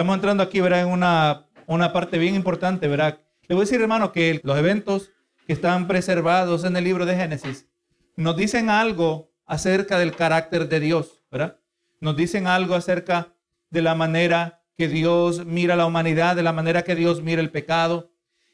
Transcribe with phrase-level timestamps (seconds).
[0.00, 0.80] Estamos entrando aquí, ¿verdad?
[0.80, 3.20] En una, una parte bien importante, ¿verdad?
[3.46, 5.10] Le voy a decir, hermano, que los eventos
[5.46, 7.68] que están preservados en el libro de Génesis
[8.16, 11.58] nos dicen algo acerca del carácter de Dios, ¿verdad?
[12.00, 13.34] Nos dicen algo acerca
[13.68, 17.50] de la manera que Dios mira la humanidad, de la manera que Dios mira el
[17.50, 18.10] pecado.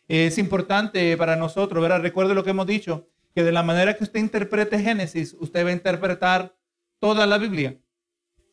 [0.08, 2.00] Es importante para nosotros, ¿verdad?
[2.00, 5.68] Recuerde lo que hemos dicho, que de la manera que usted interprete Génesis, usted va
[5.68, 6.56] a interpretar
[6.98, 7.78] toda la Biblia.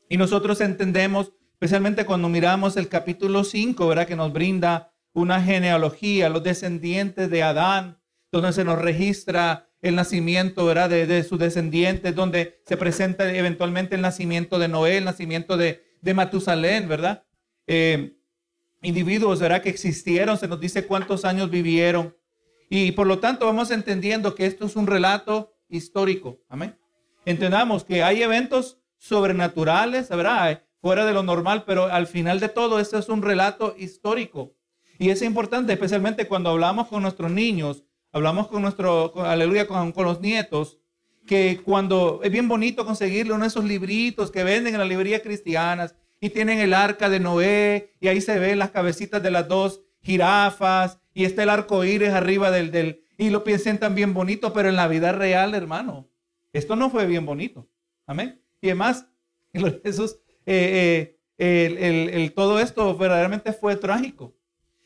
[0.09, 1.33] Y nosotros entendemos,
[1.63, 4.05] especialmente cuando miramos el capítulo 5, ¿verdad?
[4.05, 8.01] Que nos brinda una genealogía, los descendientes de Adán,
[8.33, 10.89] donde se nos registra el nacimiento, ¿verdad?
[10.89, 16.13] De, sus descendientes, donde se presenta eventualmente el nacimiento de Noé, el nacimiento de, de
[16.13, 17.23] Matusalén, ¿verdad?
[17.65, 18.17] Eh,
[18.81, 19.61] individuos, ¿verdad?
[19.61, 22.13] Que existieron, se nos dice cuántos años vivieron.
[22.69, 26.41] Y por lo tanto vamos entendiendo que esto es un relato histórico.
[26.49, 26.77] Amén.
[27.23, 30.62] Entendamos que hay eventos sobrenaturales, ¿verdad?
[30.83, 34.53] Fuera de lo normal, pero al final de todo, esto es un relato histórico.
[34.99, 40.03] Y es importante, especialmente cuando hablamos con nuestros niños, hablamos con nuestro, aleluya, con, con,
[40.03, 40.79] los nietos,
[41.25, 45.21] que cuando es bien bonito conseguirle uno de esos libritos que venden en las librerías
[45.21, 49.47] cristianas y tienen el arca de Noé y ahí se ven las cabecitas de las
[49.47, 54.13] dos jirafas y está el arco iris arriba del, del, y lo piensen tan bien
[54.13, 56.09] bonito, pero en la vida real, hermano,
[56.51, 57.69] esto no fue bien bonito.
[58.05, 58.41] Amén.
[58.59, 59.07] Y además,
[59.83, 64.35] Jesús, eh, eh, el, todo esto verdaderamente fue trágico.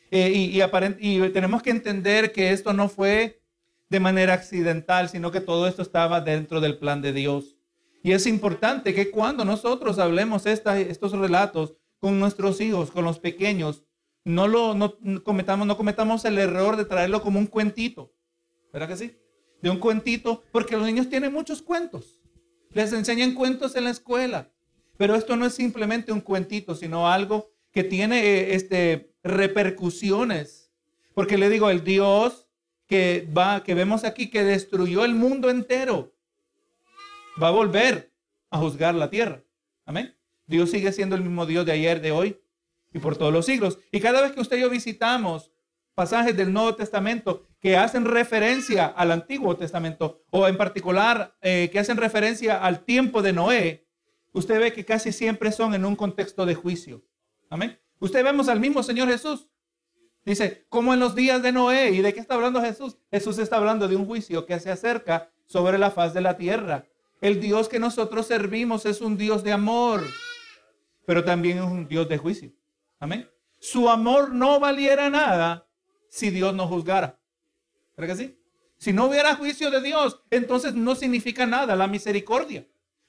[0.10, 3.42] Eh, y, tenemos que entender que esto no fue
[3.90, 7.58] de manera accidental, sino que todo esto estaba dentro del plan de Dios.
[8.04, 13.84] Y es importante que cuando nosotros hablemos estos relatos con nuestros hijos, con los pequeños,
[14.24, 18.14] no lo no cometamos, no cometamos el error de traerlo como un cuentito.
[18.72, 19.18] ¿Verdad que sí?
[19.62, 22.22] De un cuentito, porque los niños tienen muchos cuentos.
[22.72, 24.52] Les enseñan cuentos en la escuela.
[24.98, 30.72] Pero esto no es simplemente un cuentito, sino algo que tiene eh, este, repercusiones.
[31.14, 32.48] Porque le digo, el Dios
[32.88, 36.14] que va, que vemos aquí, que destruyó el mundo entero,
[37.42, 38.12] va a volver
[38.50, 39.44] a juzgar la tierra.
[39.86, 40.16] Amén.
[40.46, 42.40] Dios sigue siendo el mismo Dios de ayer, de hoy
[42.94, 43.80] y por todos los siglos.
[43.92, 45.52] Y cada vez que usted y yo visitamos
[45.94, 51.80] pasajes del Nuevo Testamento que hacen referencia al Antiguo Testamento o en particular eh, que
[51.80, 53.87] hacen referencia al tiempo de Noé,
[54.38, 57.04] usted ve que casi siempre son en un contexto de juicio.
[57.50, 57.80] Amén.
[58.00, 59.48] Usted vemos al mismo Señor Jesús.
[60.26, 61.92] Dice, como en los días de Noé.
[61.92, 62.98] ¿Y de qué está hablando Jesús?
[63.10, 66.86] Jesús está hablando de un juicio que se acerca sobre la faz de la tierra.
[67.22, 70.04] El Dios que nosotros servimos es un Dios de amor,
[71.06, 72.52] pero también es un Dios de juicio.
[73.00, 73.30] Amén.
[73.60, 75.68] Su amor no valiera nada
[76.10, 77.20] si Dios no juzgara.
[77.96, 78.40] ¿Verdad que sí?
[78.78, 82.68] Si no hubiera juicio de Dios, entonces no significa nada la misericordia.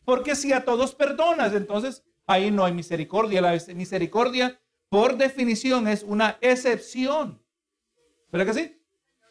[0.09, 3.43] Porque si a todos perdonas, entonces ahí no hay misericordia.
[3.43, 4.59] La misericordia,
[4.89, 7.43] por definición, es una excepción.
[8.33, 8.83] ¿Verdad que sí?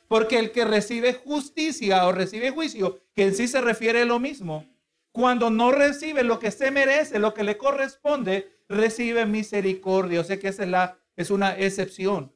[0.07, 4.19] Porque el que recibe justicia o recibe juicio, que en sí se refiere a lo
[4.19, 4.67] mismo,
[5.11, 10.21] cuando no recibe lo que se merece, lo que le corresponde, recibe misericordia.
[10.21, 12.31] O sea que esa es, la, es una excepción.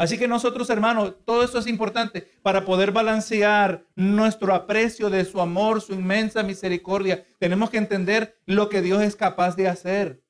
[0.00, 5.42] Así que nosotros, hermanos, todo esto es importante para poder balancear nuestro aprecio de su
[5.42, 7.26] amor, su inmensa misericordia.
[7.38, 10.22] Tenemos que entender lo que Dios es capaz de hacer.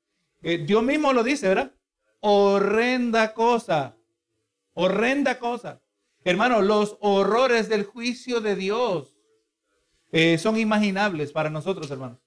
[0.42, 1.72] Eh, Dios mismo lo dice, ¿verdad?
[2.18, 3.94] Horrenda cosa.
[4.74, 5.80] Horrenda cosa.
[6.24, 9.16] Hermano, los horrores del juicio de Dios
[10.10, 12.18] eh, son imaginables para nosotros, hermanos.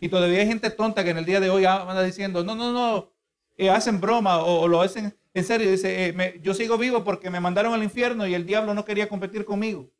[0.00, 2.72] Y todavía hay gente tonta que en el día de hoy anda diciendo, no, no,
[2.72, 3.12] no,
[3.58, 7.40] eh, hacen broma o, lo hacen en serio, dice, eh, yo sigo vivo porque me
[7.40, 9.90] mandaron al infierno y el diablo no quería competir conmigo.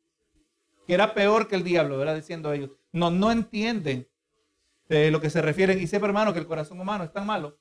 [0.87, 2.15] Que era peor que el diablo, ¿verdad?
[2.15, 2.71] Diciendo ellos.
[2.91, 4.07] No, no entienden
[4.89, 5.79] eh, lo que se refieren.
[5.79, 7.59] Y sepa, hermano, que el corazón humano es tan malo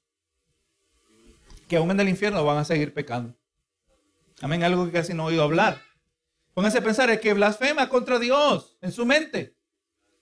[1.68, 3.36] que aún en el infierno van a seguir pecando.
[4.40, 5.80] Amén, algo que casi no he oído hablar.
[6.54, 9.54] Pónganse a pensar, es que blasfema contra Dios en su mente.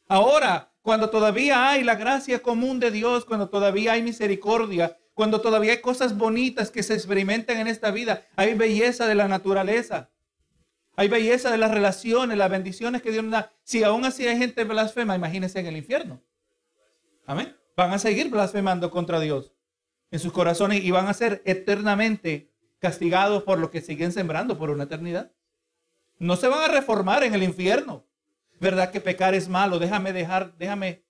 [0.09, 5.73] Ahora, cuando todavía hay la gracia común de Dios, cuando todavía hay misericordia, cuando todavía
[5.73, 8.27] hay cosas bonitas que se experimentan en esta vida.
[8.37, 10.11] Hay belleza de la naturaleza.
[10.95, 13.53] Hay belleza de las relaciones, las bendiciones que Dios nos da.
[13.63, 16.21] Si aún así hay gente blasfema, imagínense en el infierno.
[17.25, 17.57] Amén.
[17.79, 19.55] Van a seguir blasfemando contra Dios
[20.11, 24.69] en sus corazones y van a ser eternamente castigados por lo que siguen sembrando por
[24.69, 25.33] una eternidad.
[26.19, 28.05] No se van a reformar en el infierno.
[28.61, 29.79] ¿Verdad que pecar es malo?
[29.79, 31.07] Déjame dejar, déjame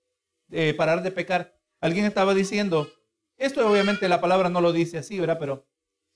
[0.53, 1.59] eh, parar de pecar.
[1.81, 2.89] Alguien estaba diciendo,
[3.37, 5.39] esto obviamente la palabra no lo dice así, ¿verdad?
[5.39, 5.67] Pero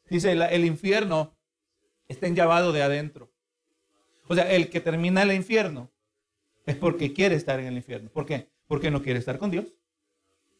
[0.08, 1.36] dice el, infierno
[2.08, 3.32] está enllavado de adentro.
[4.28, 5.90] O sea, el que termina el infierno
[6.66, 8.10] es porque quiere estar en el infierno.
[8.10, 8.50] ¿Por qué?
[8.66, 9.74] Porque no quiere estar con Dios.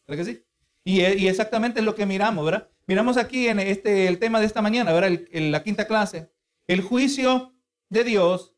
[0.07, 0.45] ¿Verdad que sí?
[0.83, 2.69] Y, y exactamente es lo que miramos, ¿verdad?
[2.87, 5.21] Miramos aquí en este, el tema de esta mañana, ¿verdad?
[5.31, 6.31] en la quinta clase,
[6.67, 7.53] el juicio
[7.89, 8.53] de Dios,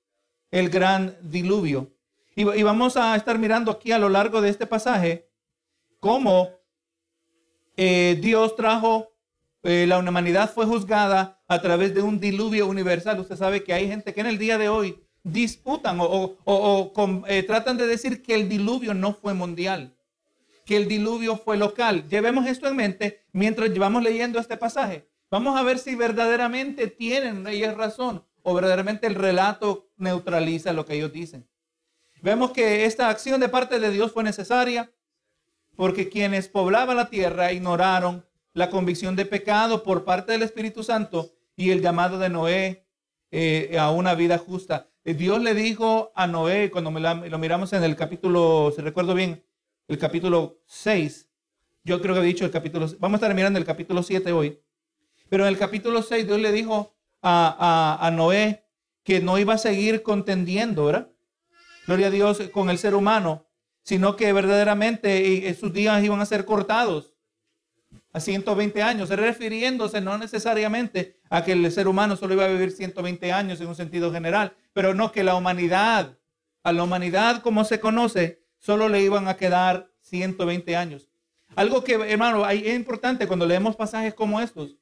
[0.51, 1.93] el gran diluvio.
[2.35, 5.29] Y vamos a estar mirando aquí a lo largo de este pasaje
[5.99, 6.49] cómo
[7.75, 9.13] eh, Dios trajo,
[9.63, 13.19] eh, la humanidad fue juzgada a través de un diluvio universal.
[13.19, 17.77] Usted sabe que hay gente que en el día de hoy disputan o, eh, tratan
[17.77, 19.95] de decir que el diluvio no fue mundial,
[20.65, 22.07] que el diluvio fue local.
[22.09, 25.07] Llevemos esto en mente mientras llevamos leyendo este pasaje.
[25.31, 30.95] Vamos a ver si verdaderamente tienen ellos razón o verdaderamente el relato neutraliza lo que
[30.95, 31.47] ellos dicen.
[32.21, 34.91] Vemos que esta acción de parte de Dios fue necesaria
[35.75, 41.33] porque quienes poblaban la tierra ignoraron la convicción de pecado por parte del Espíritu Santo
[41.55, 42.85] y el llamado de Noé
[43.31, 44.89] eh, a una vida justa.
[45.03, 49.43] Eh, Dios le dijo a Noé, cuando lo miramos en el capítulo, si recuerdo bien,
[49.87, 51.29] el capítulo 6,
[51.83, 54.59] yo creo que he dicho el capítulo, vamos a estar mirando el capítulo 7 hoy,
[55.29, 58.65] pero en el capítulo 6 Dios le dijo a, a, a Noé
[59.03, 61.09] que no iba a seguir contendiendo, ¿verdad?
[61.85, 63.45] Gloria a Dios con el ser humano,
[63.83, 67.13] sino que verdaderamente sus días iban a ser cortados
[68.11, 72.71] a 120 años, refiriéndose no necesariamente a que el ser humano solo iba a vivir
[72.71, 76.17] 120 años en un sentido general, pero no que la humanidad,
[76.63, 81.09] a la humanidad como se conoce, solo le iban a quedar 120 años.
[81.55, 84.77] Algo que, hermano, es importante cuando leemos pasajes como estos.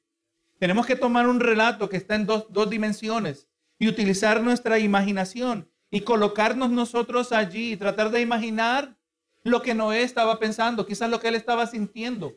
[0.58, 5.71] Tenemos que tomar un relato que está en dos, dos dimensiones y utilizar nuestra imaginación
[5.92, 8.96] y colocarnos nosotros allí y tratar de imaginar
[9.44, 12.34] lo que Noé estaba pensando, quizás lo que él estaba sintiendo.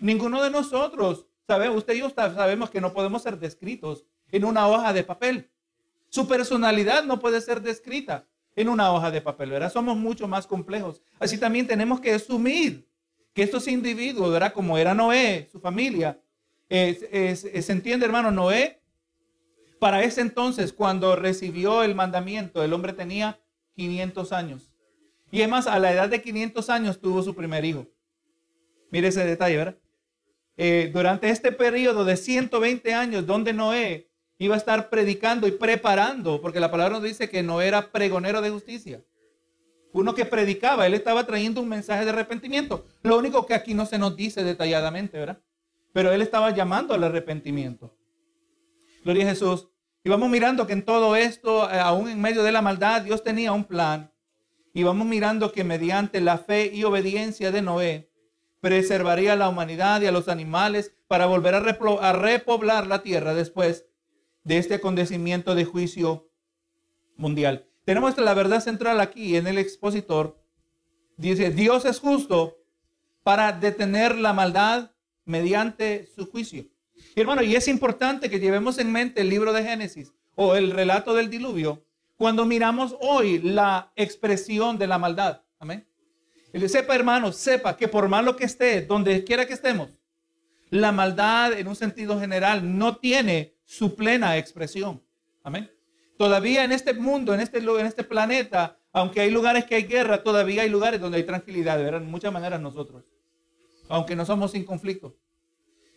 [0.00, 4.66] Ninguno de nosotros, sabe, usted y yo sabemos que no podemos ser descritos en una
[4.66, 5.50] hoja de papel.
[6.08, 8.26] Su personalidad no puede ser descrita
[8.56, 9.70] en una hoja de papel, ¿verdad?
[9.70, 11.02] Somos mucho más complejos.
[11.18, 12.88] Así también tenemos que asumir
[13.34, 14.54] que estos individuos, ¿verdad?
[14.54, 16.18] Como era Noé, su familia,
[16.70, 18.77] se entiende, hermano, Noé
[19.78, 23.40] para ese entonces, cuando recibió el mandamiento, el hombre tenía
[23.76, 24.72] 500 años.
[25.30, 27.86] Y además, a la edad de 500 años tuvo su primer hijo.
[28.90, 29.76] Mire ese detalle, ¿verdad?
[30.56, 36.40] Eh, durante este periodo de 120 años, donde Noé iba a estar predicando y preparando,
[36.40, 39.02] porque la palabra nos dice que Noé era pregonero de justicia.
[39.92, 42.84] Uno que predicaba, él estaba trayendo un mensaje de arrepentimiento.
[43.02, 45.40] Lo único que aquí no se nos dice detalladamente, ¿verdad?
[45.92, 47.97] Pero él estaba llamando al arrepentimiento.
[49.04, 49.68] Gloria a Jesús.
[50.04, 53.22] Y vamos mirando que en todo esto, eh, aún en medio de la maldad, Dios
[53.22, 54.12] tenía un plan.
[54.72, 58.10] Y vamos mirando que mediante la fe y obediencia de Noé,
[58.60, 63.34] preservaría a la humanidad y a los animales para volver a, a repoblar la tierra
[63.34, 63.86] después
[64.44, 66.30] de este acontecimiento de juicio
[67.16, 67.68] mundial.
[67.84, 70.42] Tenemos la verdad central aquí en el expositor.
[71.16, 72.58] Dice, Dios es justo
[73.22, 74.92] para detener la maldad
[75.24, 76.66] mediante su juicio
[77.22, 81.14] hermano, y es importante que llevemos en mente el libro de Génesis o el relato
[81.14, 81.84] del diluvio
[82.16, 85.42] cuando miramos hoy la expresión de la maldad.
[85.58, 85.86] Amén.
[86.66, 89.90] Sepa, hermano, sepa que por malo que esté, donde quiera que estemos,
[90.70, 95.02] la maldad en un sentido general no tiene su plena expresión.
[95.44, 95.70] Amén.
[96.16, 100.22] Todavía en este mundo, en este, en este planeta, aunque hay lugares que hay guerra,
[100.22, 102.02] todavía hay lugares donde hay tranquilidad, ¿verdad?
[102.02, 103.04] En muchas maneras nosotros,
[103.88, 105.16] aunque no somos sin conflicto.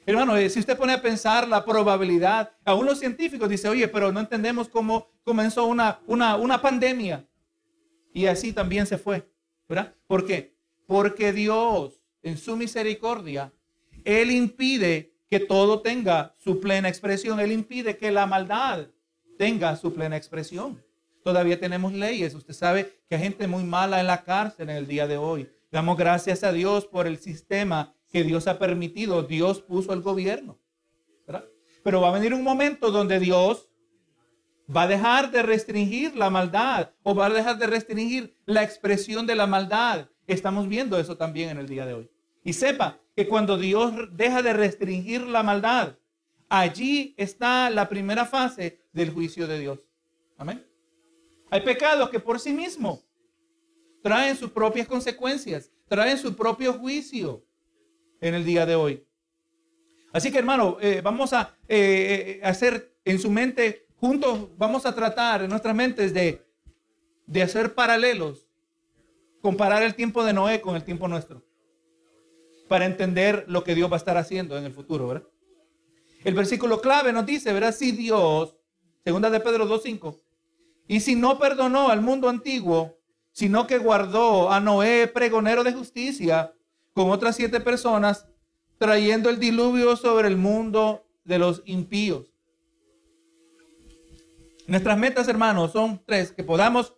[0.05, 4.11] Hermano, eh, si usted pone a pensar la probabilidad, aún los científicos dicen, oye, pero
[4.11, 7.27] no entendemos cómo comenzó una, una, una pandemia.
[8.13, 9.29] Y así también se fue.
[9.69, 9.93] ¿Verdad?
[10.07, 10.55] ¿Por qué?
[10.87, 13.53] Porque Dios, en su misericordia,
[14.03, 17.39] Él impide que todo tenga su plena expresión.
[17.39, 18.87] Él impide que la maldad
[19.37, 20.83] tenga su plena expresión.
[21.23, 22.33] Todavía tenemos leyes.
[22.33, 25.49] Usted sabe que hay gente muy mala en la cárcel en el día de hoy.
[25.71, 30.59] Damos gracias a Dios por el sistema que Dios ha permitido, Dios puso el gobierno.
[31.83, 33.69] Pero va a venir un momento donde Dios
[34.73, 39.25] va a dejar de restringir la maldad o va a dejar de restringir la expresión
[39.25, 40.09] de la maldad.
[40.27, 42.11] Estamos viendo eso también en el día de hoy.
[42.43, 45.97] Y sepa que cuando Dios deja de restringir la maldad,
[46.49, 49.79] allí está la primera fase del juicio de Dios.
[50.37, 50.65] Amén.
[51.49, 53.03] Hay pecados que por sí mismos
[54.01, 57.43] traen sus propias consecuencias, traen su propio juicio
[58.21, 59.05] en el día de hoy.
[60.13, 64.93] Así que hermano, eh, vamos a eh, eh, hacer en su mente, juntos vamos a
[64.93, 66.45] tratar en nuestras mentes de,
[67.25, 68.47] de hacer paralelos,
[69.41, 71.43] comparar el tiempo de Noé con el tiempo nuestro,
[72.67, 75.27] para entender lo que Dios va a estar haciendo en el futuro, ¿verdad?
[76.23, 77.73] El versículo clave nos dice, ¿verdad?
[77.73, 78.55] Si Dios,
[79.03, 80.21] segunda de Pedro 2.5,
[80.87, 82.99] y si no perdonó al mundo antiguo,
[83.31, 86.53] sino que guardó a Noé, pregonero de justicia,
[86.93, 88.27] con otras siete personas,
[88.77, 92.33] trayendo el diluvio sobre el mundo de los impíos.
[94.67, 96.95] Nuestras metas, hermanos, son tres, que podamos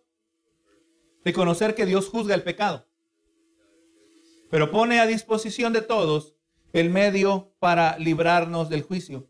[1.26, 2.88] reconocer que Dios juzga el pecado,
[4.50, 6.36] pero pone a disposición de todos
[6.74, 9.30] el medio para librarnos del juicio.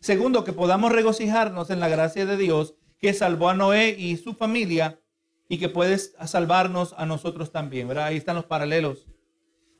[0.00, 4.34] Segundo, que podamos regocijarnos en la gracia de Dios que salvó a Noé y su
[4.34, 5.00] familia
[5.48, 8.06] y que puede salvarnos a nosotros también, ¿verdad?
[8.06, 9.06] Ahí están los paralelos.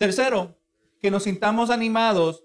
[0.03, 0.59] Tercero,
[1.01, 2.45] que nos sintamos animados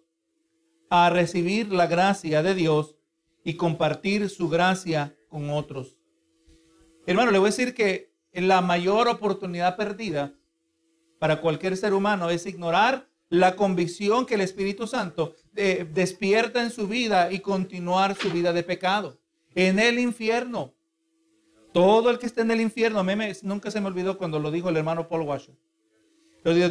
[0.91, 2.95] a recibir la gracia de Dios
[3.43, 5.97] y compartir su gracia con otros.
[7.07, 10.35] Hermano, le voy a decir que la mayor oportunidad perdida
[11.17, 16.69] para cualquier ser humano es ignorar la convicción que el Espíritu Santo eh, despierta en
[16.69, 19.17] su vida y continuar su vida de pecado.
[19.55, 20.75] En el infierno.
[21.73, 24.69] Todo el que esté en el infierno, meme, nunca se me olvidó cuando lo dijo
[24.69, 25.55] el hermano Paul Washer.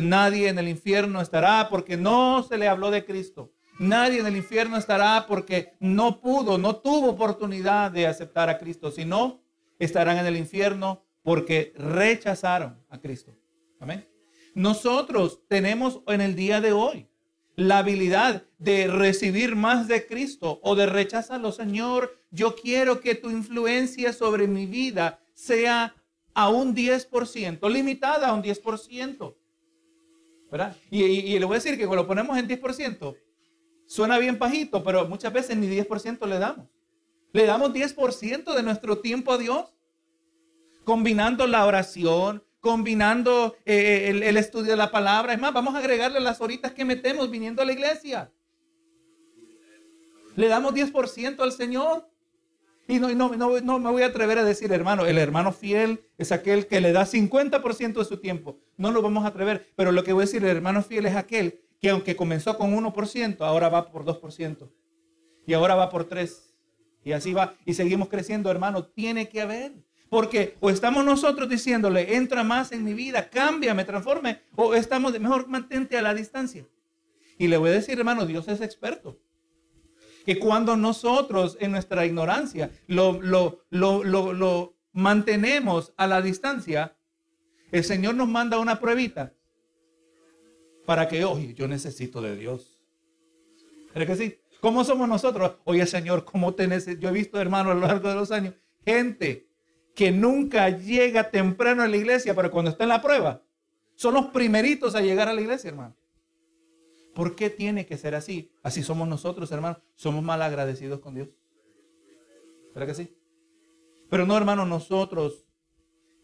[0.00, 3.52] Nadie en el infierno estará porque no se le habló de Cristo.
[3.78, 8.90] Nadie en el infierno estará porque no pudo, no tuvo oportunidad de aceptar a Cristo,
[8.90, 9.42] sino
[9.78, 13.36] estarán en el infierno porque rechazaron a Cristo.
[13.78, 14.08] Amén.
[14.54, 17.08] Nosotros tenemos en el día de hoy
[17.56, 21.52] la habilidad de recibir más de Cristo o de rechazarlo.
[21.52, 25.94] Señor, yo quiero que tu influencia sobre mi vida sea
[26.32, 29.34] a un 10%, limitada a un 10%.
[30.90, 33.16] Y, y, le voy a decir que cuando lo ponemos en 10%,
[33.86, 36.66] Suena bien bajito, pero muchas veces ni 10% le damos.
[37.32, 39.72] Le damos 10% de nuestro tiempo a Dios.
[40.84, 45.32] Combinando la oración, combinando eh, el, el, estudio de la palabra.
[45.32, 48.30] Es más, vamos a agregarle las horitas que metemos viniendo a la iglesia.
[50.34, 52.08] Le damos 10% al Señor.
[52.88, 56.04] Y no, no, no, no, me voy a atrever a decir, hermano, el hermano fiel
[56.18, 58.60] es aquel que le da 50% de su tiempo.
[58.76, 59.72] No lo vamos a atrever.
[59.74, 62.74] Pero lo que voy a decir, el hermano fiel es aquel que aunque comenzó con
[62.74, 64.70] 1%, ahora va por 2%.
[65.46, 66.46] Y ahora va por 3%.
[67.04, 67.54] Y así va.
[67.64, 68.84] Y seguimos creciendo, hermano.
[68.84, 69.72] Tiene que haber.
[70.08, 75.18] Porque o estamos nosotros diciéndole, entra más en mi vida, cámbiame, transforme, o estamos de
[75.18, 76.64] mejor mantente a la distancia.
[77.38, 79.18] Y le voy a decir, hermano, Dios es experto.
[80.26, 86.96] Que cuando nosotros en nuestra ignorancia lo, lo, lo, lo mantenemos a la distancia,
[87.72, 89.32] el Señor nos manda una pruebita
[90.84, 92.82] para que, oye, yo necesito de Dios.
[93.94, 94.38] ¿Es que sí?
[94.60, 95.56] ¿Cómo somos nosotros?
[95.64, 96.86] Oye, Señor, ¿cómo tenés?
[96.98, 98.54] Yo he visto, hermano, a lo largo de los años,
[98.84, 99.46] gente
[99.94, 103.42] que nunca llega temprano a la iglesia, pero cuando está en la prueba,
[103.94, 105.94] son los primeritos a llegar a la iglesia, hermano.
[107.16, 108.52] ¿Por qué tiene que ser así?
[108.62, 109.80] Así somos nosotros, hermano.
[109.94, 111.30] Somos mal agradecidos con Dios.
[112.74, 113.16] ¿Verdad que sí?
[114.10, 115.46] Pero no, hermano, nosotros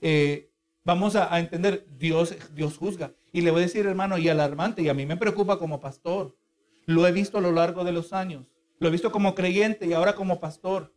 [0.03, 0.51] eh,
[0.85, 3.15] vamos a, a, entender, Dios, Dios juzga.
[3.33, 6.37] Y le voy a decir, hermano, y alarmante, y a mí me preocupa como pastor.
[6.85, 8.45] Lo he visto a lo largo de los años.
[8.79, 10.93] Lo he visto como creyente y ahora como pastor.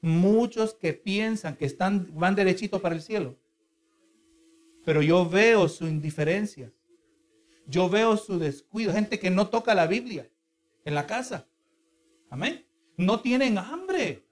[0.00, 3.36] Muchos que piensan que están, van derechito para el cielo.
[4.84, 6.72] Pero yo veo su indiferencia.
[7.66, 8.92] Yo veo su descuido.
[8.92, 10.30] Gente que no toca la Biblia
[10.84, 11.46] en la casa.
[12.30, 12.66] Amén.
[12.96, 14.26] No tienen hambre.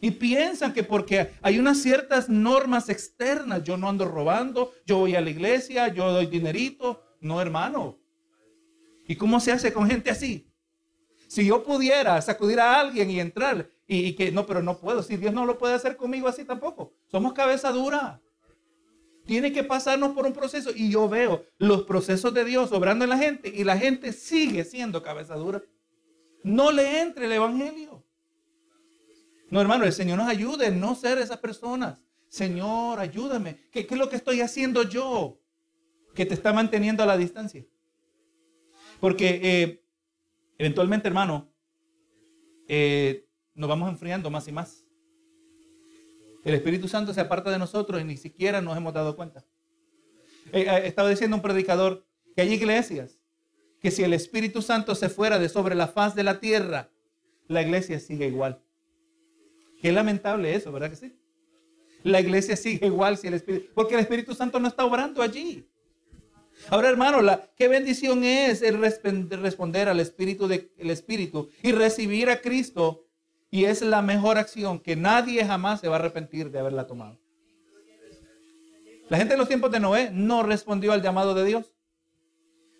[0.00, 5.16] Y piensan que porque hay unas ciertas normas externas, yo no ando robando, yo voy
[5.16, 7.02] a la iglesia, yo doy dinerito.
[7.20, 7.98] No, hermano.
[9.08, 10.50] ¿Y cómo se hace con gente así?
[11.28, 15.02] Si yo pudiera sacudir a alguien y entrar y, que no, pero no puedo.
[15.02, 16.92] Si Dios no lo puede hacer conmigo así tampoco.
[17.06, 18.20] Somos cabeza dura.
[19.26, 20.70] Tiene que pasarnos por un proceso.
[20.74, 24.64] Y yo veo los procesos de Dios obrando en la gente y la gente sigue
[24.64, 25.62] siendo cabeza dura.
[26.44, 28.04] No le entre el evangelio.
[29.50, 32.02] No, hermano, el Señor nos ayude a no ser esas personas.
[32.28, 33.68] Señor, ayúdame.
[33.70, 35.40] ¿Qué, es lo que estoy haciendo yo
[36.14, 37.64] que te está manteniendo a la distancia?
[39.00, 39.84] Porque eh,
[40.58, 41.48] eventualmente, hermano,
[42.68, 44.85] eh, nos vamos enfriando más y más.
[46.46, 49.44] El Espíritu Santo se aparta de nosotros y ni siquiera nos hemos dado cuenta.
[50.52, 53.20] Eh, estaba diciendo un predicador que hay iglesias
[53.80, 56.88] que si el Espíritu Santo se fuera de sobre la faz de la tierra,
[57.48, 58.62] la iglesia sigue igual.
[59.82, 61.18] Qué lamentable eso, ¿verdad que sí?
[62.04, 65.68] La iglesia sigue igual si el Espíritu, porque el Espíritu Santo no está obrando allí.
[66.68, 72.30] Ahora, hermano, la, qué bendición es el responder al Espíritu, de, el Espíritu y recibir
[72.30, 73.05] a Cristo.
[73.50, 77.18] Y es la mejor acción que nadie jamás se va a arrepentir de haberla tomado.
[79.08, 81.72] La gente en los tiempos de Noé no respondió al llamado de Dios,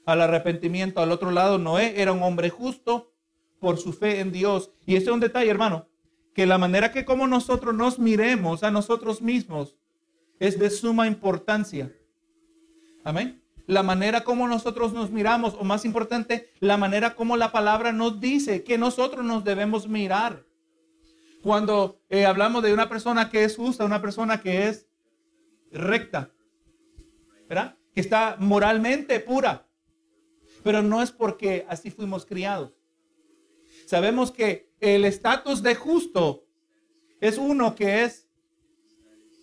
[0.05, 1.01] al arrepentimiento.
[1.01, 3.13] Al otro lado, Noé era un hombre justo
[3.61, 4.73] por su fe en Dios.
[4.87, 5.87] Y ese es un detalle, hermano
[6.37, 9.75] que la manera que como nosotros nos miremos a nosotros mismos
[10.39, 11.97] es de suma importancia.
[13.05, 13.43] Amén.
[13.67, 18.21] la manera como nosotros nos miramos, o más importante, la manera como la palabra nos
[18.21, 20.45] dice que nosotros nos debemos mirar.
[21.47, 24.89] Cuando eh, hablamos de una persona que es justa, una persona que es
[25.71, 26.33] recta,
[27.49, 27.77] ¿verdad?
[27.95, 29.65] Que está moralmente pura,
[30.65, 32.73] pero no es porque así fuimos criados.
[33.87, 36.49] Sabemos que el estatus de justo
[37.21, 38.29] es uno que es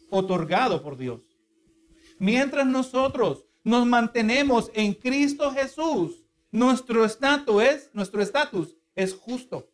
[0.10, 1.22] otorgado por Dios.
[2.20, 9.70] Mientras nosotros nos mantenemos en Cristo Jesús, nuestro estatus es, nuestro estatus es justo.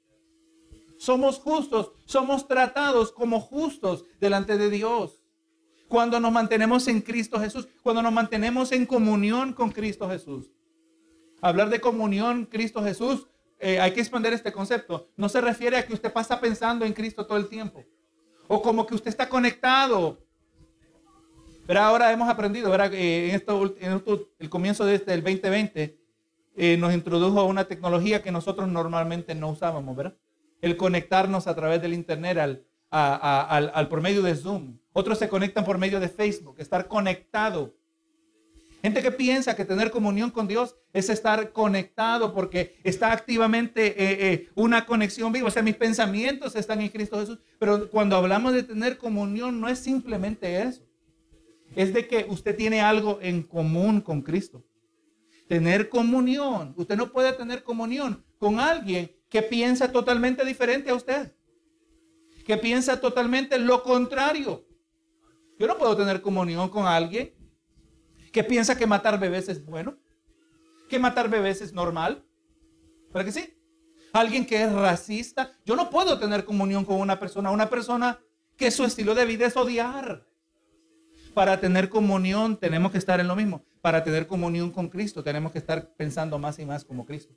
[1.00, 5.24] Somos justos, somos tratados como justos delante de Dios.
[5.88, 10.52] Cuando nos mantenemos en Cristo Jesús, cuando nos mantenemos en comunión con Cristo Jesús.
[11.42, 13.28] Hablar de comunión Cristo Jesús,
[13.60, 15.10] eh, hay que expandir este concepto.
[15.16, 17.84] No se refiere a que usted pasa pensando en Cristo todo el tiempo.
[18.48, 20.20] O como que usted está conectado
[21.70, 22.92] pero ahora hemos aprendido, ¿verdad?
[22.96, 24.02] en, esto, en
[24.40, 26.00] el comienzo de este, del 2020,
[26.58, 30.18] eh, nos introdujo una tecnología que nosotros normalmente no usábamos, ¿verdad?
[30.62, 34.78] El conectarnos a través del Internet al, al, al, por medio de Zoom.
[34.94, 37.76] Otros se conectan por medio de Facebook, estar conectado.
[38.82, 44.34] Gente que piensa que tener comunión con Dios es estar conectado porque está activamente eh,
[44.34, 45.48] eh, una conexión viva.
[45.48, 47.40] O sea, mis pensamientos están en Cristo Jesús.
[47.60, 50.90] Pero cuando hablamos de tener comunión, no es simplemente eso
[51.76, 54.64] es de que usted tiene algo en común con Cristo.
[55.48, 56.74] Tener comunión.
[56.78, 61.34] Usted no puede tener comunión con alguien que piensa totalmente diferente a usted.
[62.46, 64.66] Que piensa totalmente lo contrario.
[65.58, 67.34] Yo no puedo tener comunión con alguien
[68.32, 69.98] que piensa que matar bebés es bueno.
[70.90, 72.26] Que matar bebés es normal.
[73.12, 73.56] ¿Para que sí?
[74.14, 75.54] Alguien que es racista.
[75.66, 77.52] Yo no puedo tener comunión con una persona.
[77.52, 78.20] Una persona
[78.58, 80.26] que su estilo de vida es odiar.
[81.34, 83.64] Para tener comunión tenemos que estar en lo mismo.
[83.82, 87.36] Para tener comunión con Cristo tenemos que estar pensando más y más como Cristo.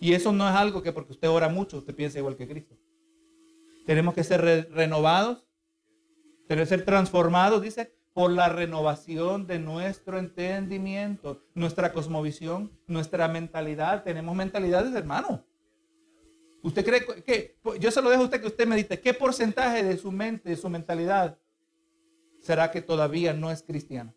[0.00, 2.74] Y eso no es algo que porque usted ora mucho, usted piensa igual que Cristo.
[3.86, 4.40] Tenemos que ser
[4.72, 5.44] renovados,
[6.48, 14.02] tenemos que ser transformados, dice, por la renovación de nuestro entendimiento, nuestra cosmovisión, nuestra mentalidad.
[14.02, 15.44] Tenemos mentalidades, hermano.
[16.62, 19.96] ¿Usted cree que, yo se lo dejo a usted que usted medite, qué porcentaje de
[19.96, 21.38] su mente, de su mentalidad
[22.40, 24.14] será que todavía no es cristiano.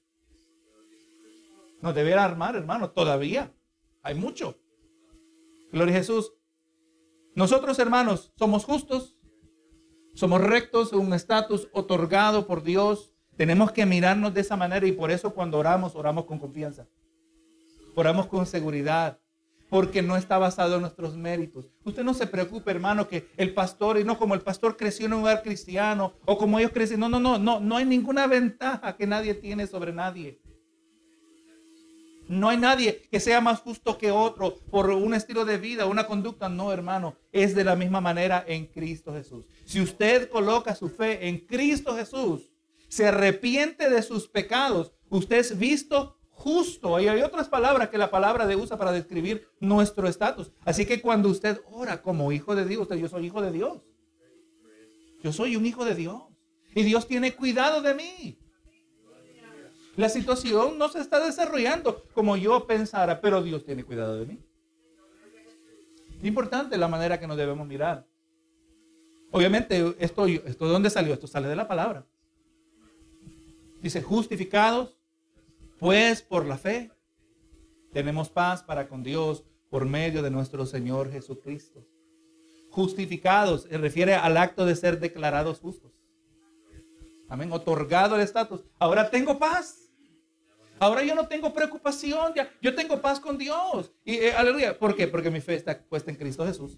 [1.81, 3.51] Nos deberá armar, hermano, todavía.
[4.01, 4.58] Hay mucho.
[5.73, 6.31] Gloria a Jesús.
[7.33, 9.17] Nosotros, hermanos, somos justos,
[10.13, 13.15] somos rectos, un estatus otorgado por Dios.
[13.38, 16.88] Tenemos que mirarnos de esa manera y por eso cuando oramos, oramos con confianza.
[17.95, 19.19] Oramos con seguridad
[19.71, 21.71] porque no está basado en nuestros méritos.
[21.83, 25.13] Usted no se preocupe, hermano, que el pastor, y no como el pastor creció en
[25.13, 26.99] un lugar cristiano, o como ellos crecen.
[26.99, 30.39] No, no, no, no, no hay ninguna ventaja que nadie tiene sobre nadie.
[32.27, 36.07] No hay nadie que sea más justo que otro por un estilo de vida, una
[36.07, 36.49] conducta.
[36.49, 39.45] No, hermano, es de la misma manera en Cristo Jesús.
[39.65, 42.51] Si usted coloca su fe en Cristo Jesús,
[42.88, 46.99] se arrepiente de sus pecados, usted es visto justo.
[46.99, 50.51] Y hay otras palabras que la palabra de usa para describir nuestro estatus.
[50.65, 53.81] Así que cuando usted ora como hijo de Dios, usted, yo soy hijo de Dios.
[55.23, 56.21] Yo soy un hijo de Dios.
[56.75, 58.39] Y Dios tiene cuidado de mí.
[59.95, 64.39] La situación no se está desarrollando como yo pensara, pero Dios tiene cuidado de mí.
[66.23, 68.06] Importante la manera que nos debemos mirar.
[69.32, 71.13] Obviamente, esto, esto ¿de dónde salió?
[71.13, 72.06] Esto sale de la palabra.
[73.82, 74.97] Dice, justificados
[75.84, 76.91] pues por la fe
[77.91, 81.86] tenemos paz para con Dios por medio de nuestro Señor Jesucristo.
[82.69, 85.91] Justificados, se refiere al acto de ser declarados justos.
[87.27, 88.63] Amén, otorgado el estatus.
[88.79, 89.83] Ahora tengo paz.
[90.79, 93.91] Ahora yo no tengo preocupación, yo tengo paz con Dios.
[94.03, 95.07] Y eh, aleluya, ¿por qué?
[95.07, 96.77] Porque mi fe está puesta en Cristo Jesús.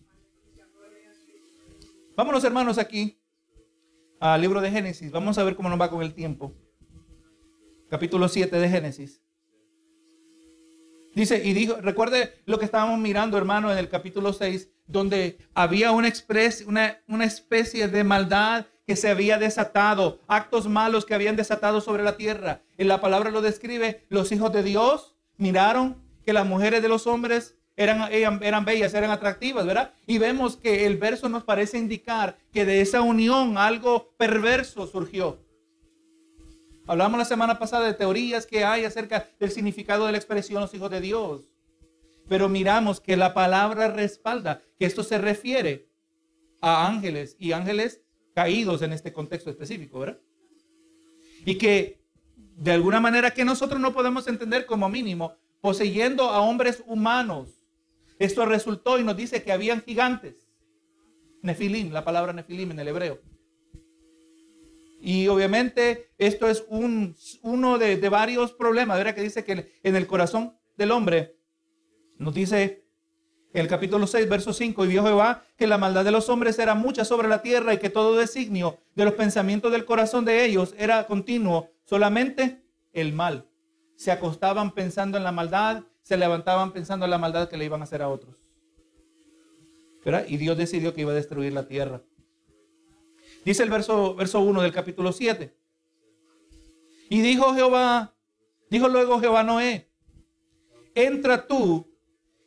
[2.15, 3.19] Vámonos hermanos aquí
[4.19, 5.11] al libro de Génesis.
[5.11, 6.53] Vamos a ver cómo nos va con el tiempo
[7.89, 9.21] capítulo 7 de Génesis.
[11.13, 15.91] Dice, y dijo, recuerde lo que estábamos mirando, hermano, en el capítulo 6, donde había
[15.91, 16.11] una,
[16.67, 22.03] una, una especie de maldad que se había desatado, actos malos que habían desatado sobre
[22.03, 22.61] la tierra.
[22.77, 27.07] En la palabra lo describe, los hijos de Dios miraron que las mujeres de los
[27.07, 29.93] hombres eran, eran, eran, bellas, eran atractivas, ¿verdad?
[30.07, 35.43] Y vemos que el verso nos parece indicar que de esa unión algo perverso surgió.
[36.87, 40.73] Hablamos la semana pasada de teorías que hay acerca del significado de la expresión los
[40.73, 41.49] hijos de Dios.
[42.29, 45.89] Pero miramos que la palabra respalda que esto se refiere
[46.61, 48.01] a ángeles y ángeles
[48.35, 50.19] caídos en este contexto específico, ¿verdad?
[51.45, 52.05] Y que
[52.57, 57.49] de alguna manera que nosotros no podemos entender como mínimo, poseyendo a hombres humanos.
[58.19, 60.47] Esto resultó y nos dice que habían gigantes.
[61.41, 63.19] Nefilim, la palabra nefilim en el hebreo.
[65.01, 69.15] Y obviamente esto es un, uno de, varios problemas, ¿verdad?
[69.15, 71.35] Que dice que en el corazón del hombre,
[72.17, 72.84] nos dice
[73.55, 76.75] el capítulo 6, verso 5, y vio Jehová que la maldad de los hombres era
[76.75, 80.75] mucha sobre la tierra y que todo designio de los pensamientos del corazón de ellos
[80.77, 83.47] era continuo, solamente el mal.
[83.95, 87.79] Se acostaban pensando en la maldad, se levantaban pensando en la maldad que le iban
[87.79, 88.35] a hacer a otros.
[90.03, 90.25] ¿Verdad?
[90.27, 92.01] Y Dios decidió que iba a destruir la tierra.
[93.45, 95.55] Dice el verso, verso 1 del capítulo 7.
[97.09, 98.13] Y dijo Jehová,
[98.69, 99.89] dijo luego Jehová Noé,
[100.93, 101.94] entra tú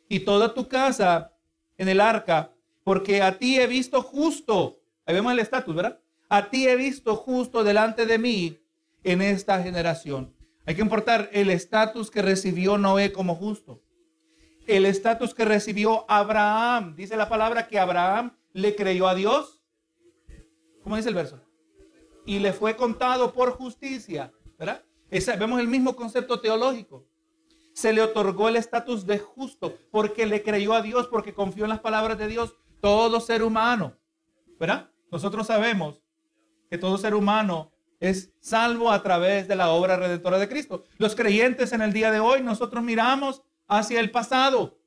[0.09, 1.33] y toda tu casa
[1.77, 2.51] en el arca,
[2.83, 4.81] porque a ti he visto justo.
[5.05, 5.99] Ahí vemos el estatus, ¿verdad?
[6.27, 8.59] A ti he visto justo delante de mí
[9.03, 10.33] en esta generación.
[10.65, 13.81] Hay que importar el estatus que recibió Noé como justo.
[14.67, 16.95] El estatus que recibió Abraham.
[16.95, 19.59] Dice la palabra que Abraham le creyó a Dios
[20.83, 21.39] ¿Cómo dice el verso?
[22.25, 24.83] Y le fue contado por justicia, ¿verdad?
[25.37, 27.05] vemos el mismo concepto teológico.
[27.79, 31.69] Se le otorgó el estatus de justo porque le creyó a Dios, porque confió en
[31.69, 32.57] las palabras de Dios.
[32.81, 33.95] Todo ser humano,
[34.59, 34.91] ¿verdad?
[35.09, 36.03] Nosotros sabemos
[36.69, 40.83] que todo ser humano es salvo a través de la obra redentora de Cristo.
[40.97, 44.77] Los creyentes en el día de hoy, nosotros miramos hacia el pasado.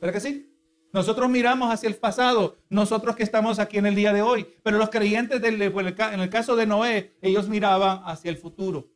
[0.00, 0.50] ¿Verdad que sí?
[0.94, 4.78] Nosotros miramos hacia el pasado, nosotros que estamos aquí en el día de hoy, pero
[4.78, 8.88] los creyentes del, en el caso de Noé, ellos miraban hacia el futuro.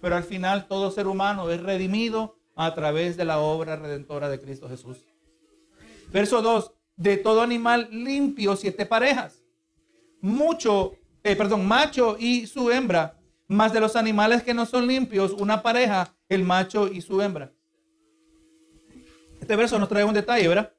[0.00, 4.40] Pero al final todo ser humano es redimido a través de la obra redentora de
[4.40, 4.98] Cristo Jesús.
[6.12, 9.44] Verso 2, de todo animal limpio, siete parejas.
[10.20, 15.30] Mucho, eh, perdón, macho y su hembra, más de los animales que no son limpios,
[15.32, 17.52] una pareja, el macho y su hembra.
[19.40, 20.72] Este verso nos trae un detalle, ¿verdad?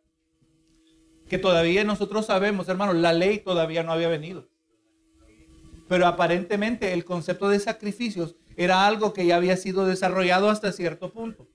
[1.27, 4.47] que todavía nosotros sabemos, hermanos, la ley todavía no había venido.
[5.87, 11.11] Pero aparentemente el concepto de sacrificios era algo que ya había sido desarrollado hasta cierto
[11.11, 11.47] punto.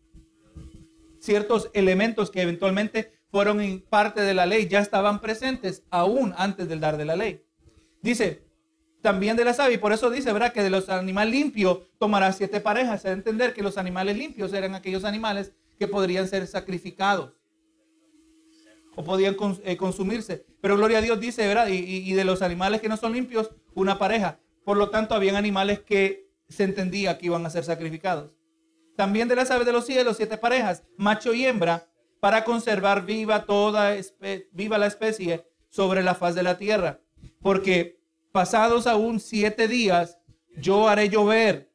[1.23, 6.81] Ciertos elementos que eventualmente fueron parte de la ley ya estaban presentes aún antes del
[6.81, 7.45] dar de la ley.
[8.03, 8.43] Dice,
[9.03, 10.53] también de la savia, y por eso dice, ¿verdad?
[10.53, 13.03] Que de los animales limpios tomará siete parejas.
[13.03, 17.31] Se debe entender que los animales limpios eran aquellos animales que podrían ser sacrificados
[18.97, 20.45] o podían eh, consumirse.
[20.61, 21.69] Pero gloria a Dios dice, ¿verdad?
[21.69, 24.41] Y, de los animales que no son limpios, una pareja.
[24.65, 28.37] Por lo tanto, habían animales que se entendía que iban a ser sacrificados.
[28.97, 31.89] También de las aves de los cielos, siete parejas, macho y hembra,
[32.21, 33.97] para conservar viva toda
[34.53, 37.01] viva la especie sobre la faz de la tierra.
[37.41, 37.99] Porque
[38.31, 40.19] pasados aún siete días,
[40.57, 41.73] yo haré llover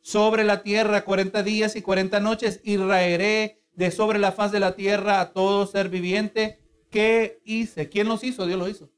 [0.00, 4.60] sobre la tierra cuarenta días y cuarenta noches y raeré de sobre la faz de
[4.60, 7.88] la tierra a todo ser viviente que hice.
[7.88, 8.46] ¿Quién los hizo?
[8.46, 8.90] Dios lo hizo.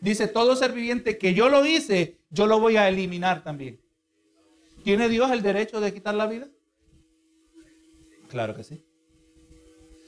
[0.00, 3.80] Dice, todo ser viviente que yo lo hice, yo lo voy a eliminar también.
[4.84, 6.48] ¿Tiene Dios el derecho de quitar la vida?
[8.28, 8.84] Claro que sí.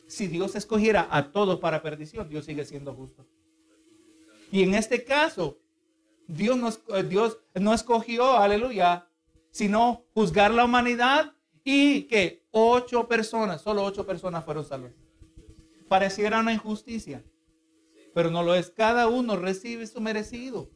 [0.07, 3.27] Si Dios escogiera a todos para perdición, Dios sigue siendo justo.
[4.51, 5.59] Y en este caso,
[6.27, 9.09] Dios no, Dios no escogió, aleluya,
[9.51, 14.93] sino juzgar la humanidad y que ocho personas, solo ocho personas fueron salvas.
[15.89, 17.23] Pareciera una injusticia,
[18.15, 18.71] pero no lo es.
[18.71, 20.71] Cada uno recibe su merecido.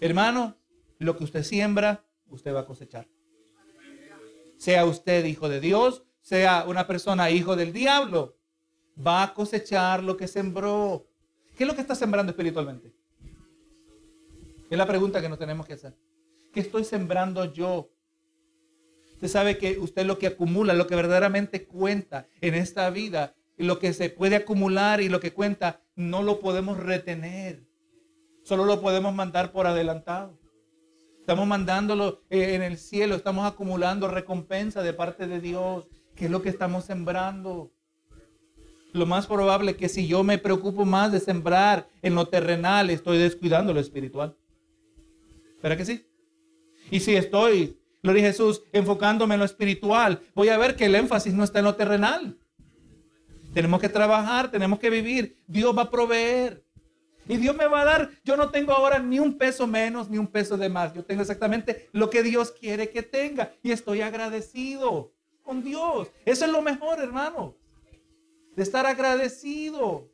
[0.00, 0.56] Hermano,
[0.98, 3.06] lo que usted siembra, usted va a cosechar.
[4.56, 8.36] Sea usted hijo de Dios, sea una persona hijo del diablo,
[8.98, 11.06] va a cosechar lo que sembró.
[11.56, 12.92] ¿Qué es lo que está sembrando espiritualmente?
[14.68, 15.94] Es la pregunta que nos tenemos que hacer.
[16.52, 17.92] ¿Qué estoy sembrando yo?
[19.12, 23.78] Usted sabe que usted lo que acumula, lo que verdaderamente cuenta en esta vida, lo
[23.78, 27.62] que se puede acumular y lo que cuenta, no lo podemos retener.
[28.42, 30.36] Solo lo podemos mandar por adelantado.
[31.20, 36.30] Estamos mandándolo eh, en el cielo, estamos acumulando recompensa de parte de Dios, que es
[36.30, 37.70] lo que estamos sembrando.
[38.92, 42.90] Lo más probable es que si yo me preocupo más de sembrar en lo terrenal,
[42.90, 44.36] estoy descuidando lo espiritual.
[45.62, 46.06] ¿Verdad que sí?
[46.90, 50.94] Y si estoy Gloria a Jesús, enfocándome en lo espiritual, voy a ver que el
[50.94, 52.38] énfasis no está en lo terrenal.
[53.52, 55.36] Tenemos que trabajar, tenemos que vivir.
[55.48, 56.62] Dios va a proveer.
[57.28, 60.18] Y Dios me va a dar, yo no tengo ahora ni un peso menos ni
[60.18, 60.94] un peso de más.
[60.94, 63.52] Yo tengo exactamente lo que Dios quiere que tenga.
[63.60, 65.12] Y estoy agradecido
[65.46, 66.10] con Dios.
[66.26, 67.54] Eso es lo mejor, hermano.
[68.54, 70.10] De estar agradecido.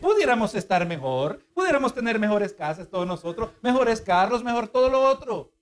[0.00, 1.42] Pudiéramos estar mejor.
[1.54, 3.50] Pudiéramos tener mejores casas todos nosotros.
[3.62, 5.52] Mejores carros, mejor todo lo otro.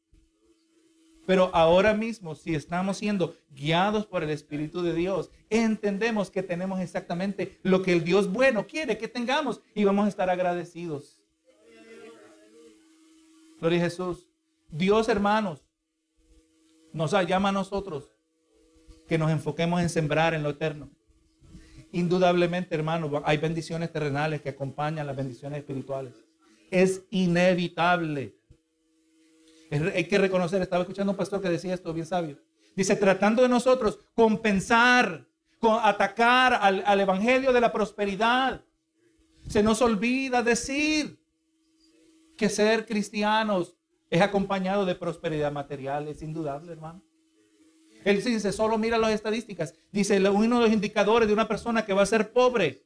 [1.26, 6.80] Pero ahora mismo, si estamos siendo guiados por el Espíritu de Dios, entendemos que tenemos
[6.80, 11.20] exactamente lo que el Dios bueno quiere que tengamos y vamos a estar agradecidos.
[13.60, 14.26] Gloria a Jesús.
[14.70, 15.66] Dios, hermanos,
[16.92, 18.10] nos llama a nosotros
[19.08, 20.90] que nos enfoquemos en sembrar en lo eterno.
[21.90, 26.12] Indudablemente, hermanos, hay bendiciones terrenales que acompañan las bendiciones espirituales.
[26.70, 28.36] Es inevitable.
[29.70, 32.38] Hay que reconocer, estaba escuchando un pastor que decía esto bien sabio.
[32.76, 35.26] Dice, tratando de nosotros compensar,
[35.58, 38.62] con, atacar al, al Evangelio de la prosperidad.
[39.48, 41.18] Se nos olvida decir
[42.36, 43.74] que ser cristianos
[44.10, 47.02] es acompañado de prosperidad material, es indudable, hermano.
[48.04, 49.74] Él dice, solo mira las estadísticas.
[49.90, 52.82] Dice, uno de los indicadores de una persona que va a ser pobre,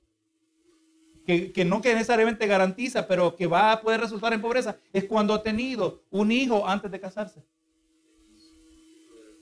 [1.27, 5.35] que, no que necesariamente garantiza, pero que va a poder resultar en pobreza, es cuando
[5.35, 7.43] ha tenido un hijo antes de casarse.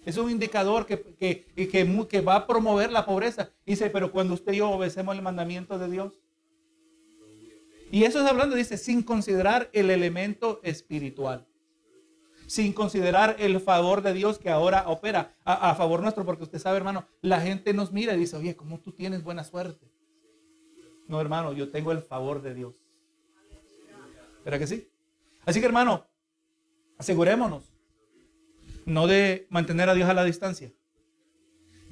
[0.04, 3.50] Es un indicador que, que, que, que va a promover la pobreza.
[3.66, 6.20] Dice, pero cuando usted y yo obedecemos el mandamiento de Dios.
[7.92, 11.46] Y eso es hablando, dice, sin considerar el elemento espiritual
[12.50, 16.78] sin considerar el favor de Dios que ahora opera a, favor nuestro, porque usted sabe,
[16.78, 19.86] hermano, la gente nos mira y dice, oye, ¿cómo tú tienes buena suerte?
[21.06, 22.74] No, hermano, yo tengo el favor de Dios.
[24.44, 24.88] ¿Verdad que sí?
[25.46, 26.08] Así que, hermano,
[26.98, 27.62] asegurémonos
[28.84, 30.72] no de mantener a Dios a la distancia.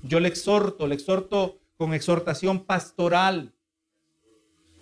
[0.03, 3.53] Yo le exhorto, le exhorto con exhortación pastoral.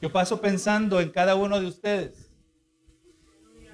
[0.01, 2.26] Yo paso pensando en cada uno de ustedes.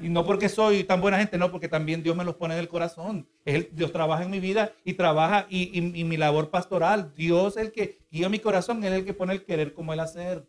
[0.03, 2.61] Y no porque soy tan buena gente, no, porque también Dios me los pone en
[2.61, 3.29] el corazón.
[3.71, 7.13] Dios trabaja en mi vida y trabaja y, mi labor pastoral.
[7.15, 10.01] Dios es el que guía mi corazón, es el que pone el querer como el
[10.01, 10.45] hacer.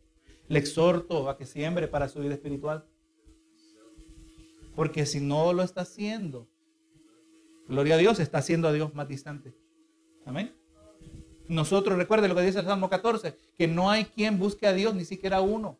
[0.48, 2.84] Le exhorto a que siembre para su vida espiritual.
[4.76, 6.48] Porque si no lo está haciendo,
[7.68, 9.54] gloria a Dios, está haciendo a Dios más distante.
[10.26, 10.52] Amén.
[11.48, 14.96] Nosotros, recuerde lo que dice el Salmo 14, que no hay quien busque a Dios,
[14.96, 15.78] ni siquiera uno.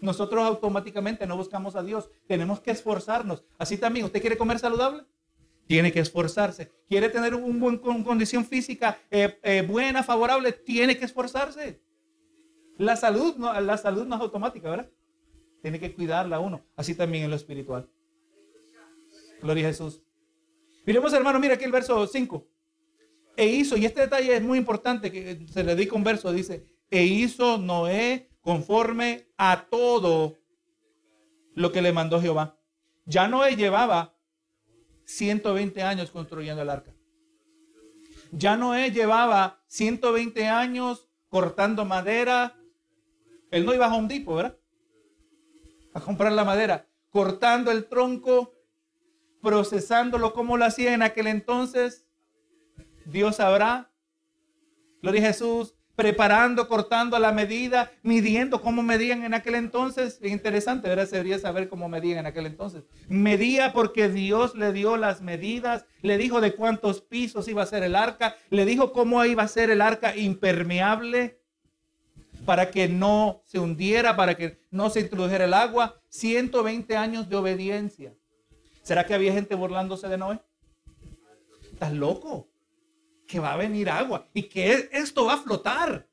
[0.00, 2.10] Nosotros automáticamente no buscamos a Dios.
[2.26, 3.44] Tenemos que esforzarnos.
[3.58, 5.04] Así también, ¿usted quiere comer saludable?
[5.66, 6.70] Tiene que esforzarse.
[6.88, 10.52] ¿Quiere tener una buen condición física eh, eh, buena, favorable?
[10.52, 11.82] Tiene que esforzarse.
[12.78, 14.90] La salud, no, la salud no es automática, ¿verdad?
[15.60, 16.64] Tiene que cuidarla uno.
[16.76, 17.90] Así también en lo espiritual.
[19.42, 20.00] Gloria a Jesús.
[20.86, 22.46] Miremos, hermano, mira aquí el verso 5.
[23.36, 26.64] E hizo, y este detalle es muy importante, que se le dedica un verso, dice,
[26.90, 30.38] e hizo Noé conforme a todo
[31.52, 32.56] lo que le mandó Jehová.
[33.04, 34.14] Ya Noé llevaba
[35.04, 36.94] 120 años construyendo el arca.
[38.32, 42.56] Ya Noé llevaba 120 años cortando madera.
[43.50, 44.56] Él no iba a un tipo, ¿verdad?
[45.92, 46.88] A comprar la madera.
[47.10, 48.54] Cortando el tronco,
[49.42, 52.06] procesándolo como lo hacía en aquel entonces.
[53.04, 53.92] Dios sabrá.
[55.02, 60.20] Gloria a Jesús preparando, cortando la medida, midiendo cómo medían en aquel entonces.
[60.22, 61.06] Es interesante, ¿verdad?
[61.06, 62.84] Se debería saber cómo medían en aquel entonces.
[63.08, 67.82] Medía porque Dios le dio las medidas, le dijo de cuántos pisos iba a ser
[67.82, 71.40] el arca, le dijo cómo iba a ser el arca impermeable
[72.44, 76.00] para que no se hundiera, para que no se introdujera el agua.
[76.10, 78.14] 120 años de obediencia.
[78.84, 80.38] ¿Será que había gente burlándose de Noé?
[81.72, 82.47] ¿Estás loco?
[83.28, 86.08] Que va a venir agua y que esto va a flotar.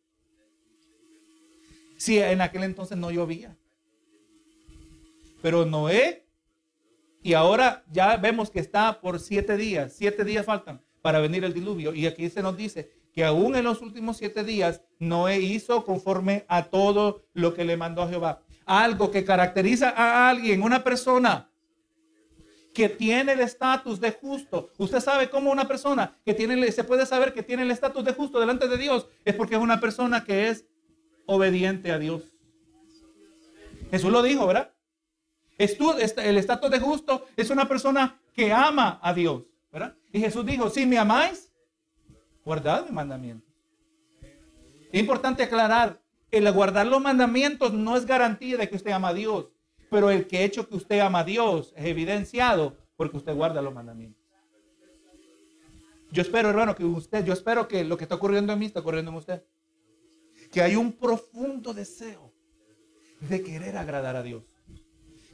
[1.97, 3.55] Si en aquel entonces no llovía.
[5.41, 6.27] Pero Noé,
[7.23, 11.53] y ahora ya vemos que está por siete días, siete días faltan para venir el
[11.53, 11.95] diluvio.
[11.95, 16.45] Y aquí se nos dice que aún en los últimos siete días Noé hizo conforme
[16.49, 18.41] a todo lo que le mandó a Jehová.
[18.65, 21.49] Algo que caracteriza a alguien, una persona,
[22.75, 24.69] que tiene el estatus de justo.
[24.77, 28.13] Usted sabe cómo una persona que tiene, se puede saber que tiene el estatus de
[28.13, 30.65] justo delante de Dios, es porque es una persona que es
[31.25, 32.23] obediente a Dios.
[33.89, 34.73] Jesús lo dijo, ¿verdad?
[35.57, 39.95] El estatus de justo es una persona que ama a Dios, ¿verdad?
[40.11, 41.53] Y Jesús dijo, si me amáis,
[42.43, 43.49] guardad mis mandamientos.
[44.91, 49.13] Es importante aclarar, el guardar los mandamientos no es garantía de que usted ama a
[49.13, 49.47] Dios.
[49.95, 53.73] Pero el que hecho que usted ama a Dios es evidenciado porque usted guarda los
[53.73, 54.21] mandamientos.
[56.11, 58.81] Yo espero, hermano, que usted, yo espero que lo que está ocurriendo en mí está
[58.81, 59.43] ocurriendo en usted.
[60.51, 62.33] Que hay un profundo deseo
[63.21, 64.43] de querer agradar a Dios.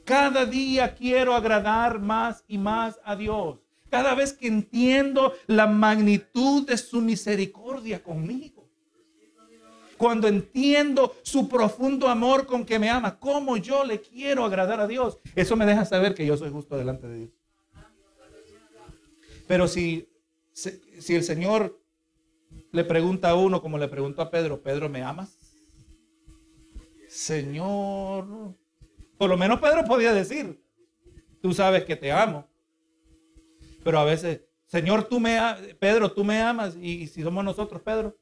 [0.04, 3.58] Cada día quiero agradar más y más a Dios.
[3.90, 8.61] Cada vez que entiendo la magnitud de su misericordia conmigo
[10.02, 14.88] cuando entiendo su profundo amor con que me ama, cómo yo le quiero agradar a
[14.88, 17.30] Dios, eso me deja saber que yo soy justo delante de Dios.
[19.46, 20.08] Pero si,
[20.52, 21.80] si el Señor
[22.72, 25.38] le pregunta a uno, como le preguntó a Pedro, Pedro, ¿me amas?
[27.06, 28.56] Señor,
[29.16, 30.60] por lo menos Pedro podía decir,
[31.40, 32.48] tú sabes que te amo.
[33.84, 35.38] Pero a veces, Señor, tú me,
[35.78, 36.74] Pedro, tú me amas.
[36.74, 38.18] Y, si somos nosotros, Pedro,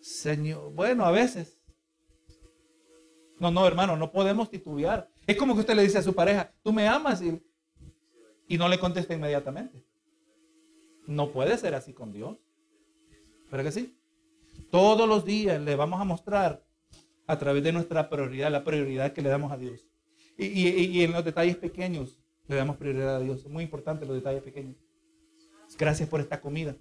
[0.00, 1.58] Señor, bueno, a veces.
[3.38, 5.08] No, no, hermano, no podemos titubear.
[5.26, 7.40] Es como que usted le dice a su pareja, tú me amas y,
[8.48, 9.84] y no le contesta inmediatamente.
[11.06, 12.38] No puede ser así con Dios.
[13.50, 13.98] ¿Pero que sí?
[14.70, 16.64] Todos los días le vamos a mostrar
[17.26, 19.86] a través de nuestra prioridad, la prioridad que le damos a Dios.
[20.36, 23.44] Y, en los detalles pequeños le damos prioridad a Dios.
[23.44, 24.76] Es muy importante los detalles pequeños.
[25.78, 26.76] Gracias por esta comida.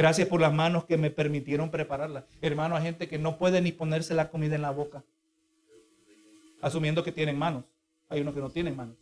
[0.00, 2.24] Gracias por las manos que me permitieron prepararla.
[2.40, 5.04] Hermano, hay gente que no puede ni ponerse la comida en la boca.
[6.62, 7.66] Asumiendo que tienen manos.
[8.08, 8.96] Hay unos que no tienen manos.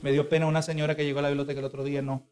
[0.00, 2.02] Me dio pena una señora que llegó a la biblioteca el otro día.
[2.02, 2.24] No,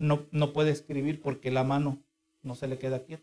[0.00, 2.02] no, no puede escribir porque la mano
[2.42, 3.22] no se le queda quieta.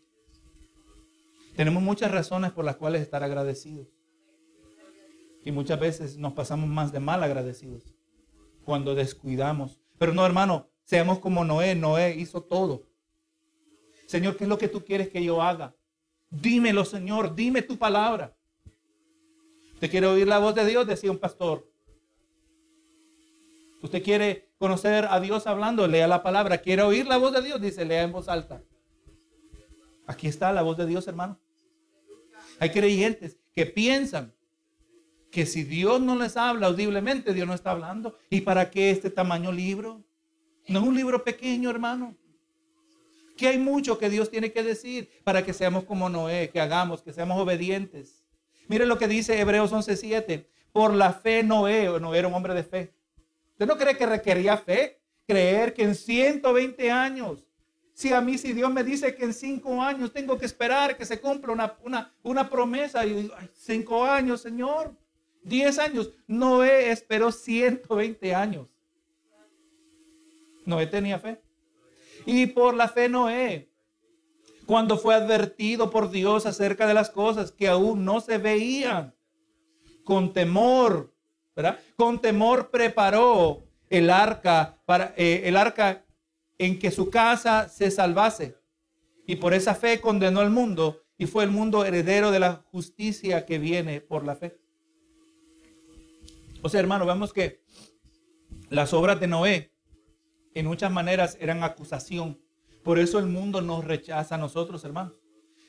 [1.56, 3.86] Tenemos muchas razones por las cuales estar agradecidos.
[5.44, 7.82] Y muchas veces nos pasamos más de mal agradecidos
[8.64, 9.78] cuando descuidamos.
[9.98, 11.74] Pero no, hermano, seamos como Noé.
[11.74, 12.93] Noé hizo todo.
[14.06, 15.74] Señor, ¿qué es lo que tú quieres que yo haga?
[16.30, 18.36] Dímelo, Señor, dime tu palabra.
[19.74, 20.86] ¿Usted quiere oír la voz de Dios?
[20.86, 21.68] Decía un pastor.
[23.82, 25.86] ¿Usted quiere conocer a Dios hablando?
[25.86, 26.58] Lea la palabra.
[26.58, 27.60] ¿Quiere oír la voz de Dios?
[27.60, 28.62] Dice, lea en voz alta.
[30.06, 31.38] Aquí está la voz de Dios, hermano.
[32.58, 34.34] Hay creyentes que piensan
[35.30, 38.16] que si Dios no les habla audiblemente, Dios no está hablando.
[38.30, 40.02] ¿Y para qué este tamaño libro?
[40.68, 42.16] No es un libro pequeño, hermano.
[43.36, 47.02] Que hay mucho que Dios tiene que decir para que seamos como Noé, que hagamos,
[47.02, 48.24] que seamos obedientes.
[48.68, 50.46] Mire lo que dice Hebreos 11:7.
[50.72, 52.94] Por la fe Noé, Noé era un hombre de fe.
[53.52, 55.00] ¿Usted no cree que requería fe?
[55.26, 57.44] Creer que en 120 años
[57.94, 61.06] si a mí, si Dios me dice que en cinco años tengo que esperar que
[61.06, 64.92] se cumpla una, una, promesa, y digo, cinco años, Señor,
[65.44, 66.10] diez años.
[66.26, 68.66] Noé esperó 120 años.
[70.66, 71.40] Noé tenía fe.
[72.26, 73.70] Y por la fe Noé,
[74.66, 79.14] cuando fue advertido por Dios acerca de las cosas que aún no se veían,
[80.04, 81.12] con temor.
[81.96, 86.04] Con temor preparó el arca para eh, el arca
[86.58, 88.56] en que su casa se salvase.
[89.26, 93.46] Y por esa fe condenó al mundo y fue el mundo heredero de la justicia
[93.46, 94.58] que viene por la fe.
[96.62, 97.62] O sea, hermano, vemos que
[98.68, 99.73] las obras de Noé
[100.54, 102.40] en muchas maneras eran acusación.
[102.82, 105.14] Por eso el mundo nos rechaza a nosotros, hermanos.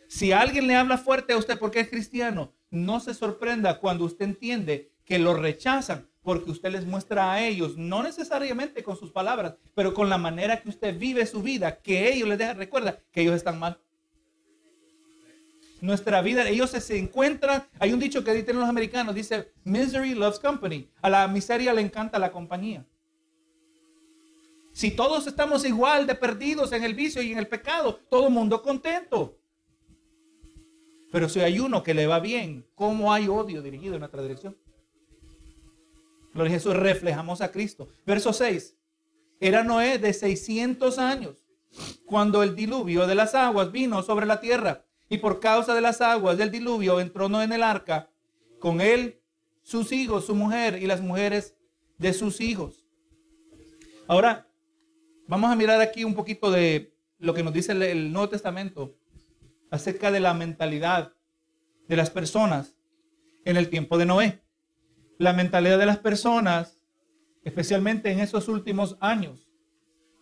[0.07, 4.25] Si alguien le habla fuerte a usted porque es cristiano, no se sorprenda cuando usted
[4.25, 9.53] entiende que lo rechazan porque usted les muestra a ellos, no necesariamente con sus palabras,
[9.75, 13.21] pero con la manera que usted vive su vida, que ellos les dejan, recuerda que
[13.21, 13.79] ellos están mal.
[15.81, 20.39] Nuestra vida, ellos se, encuentran, hay un dicho que dicen los americanos, dice, misery loves
[20.39, 22.83] company, a la miseria le encanta la compañía.
[24.75, 28.61] Si todos estamos igual de perdidos en el vicio y en el pecado, todo mundo
[28.61, 29.39] contento.
[31.13, 34.57] Pero si hay uno que le va bien, ¿cómo hay odio dirigido en nuestra dirección?
[36.33, 37.87] Gloria a Jesús, reflejamos a Cristo.
[38.05, 38.75] Verso 6.
[39.39, 41.45] Era Noé de 600 años
[42.05, 44.83] cuando el diluvio de las aguas vino sobre la tierra.
[45.07, 48.09] Y por causa de las aguas del diluvio entró Noé en el arca,
[48.59, 49.21] con él
[49.63, 51.55] sus hijos, su mujer y las mujeres
[51.97, 52.85] de sus hijos.
[54.05, 54.49] Ahora,
[55.27, 58.95] vamos a mirar aquí un poquito de lo que nos dice el Nuevo Testamento
[59.71, 61.13] acerca de la mentalidad
[61.87, 62.75] de las personas
[63.43, 64.45] en el tiempo de Noé
[65.17, 66.79] la mentalidad de las personas,
[67.43, 69.47] especialmente en esos últimos años,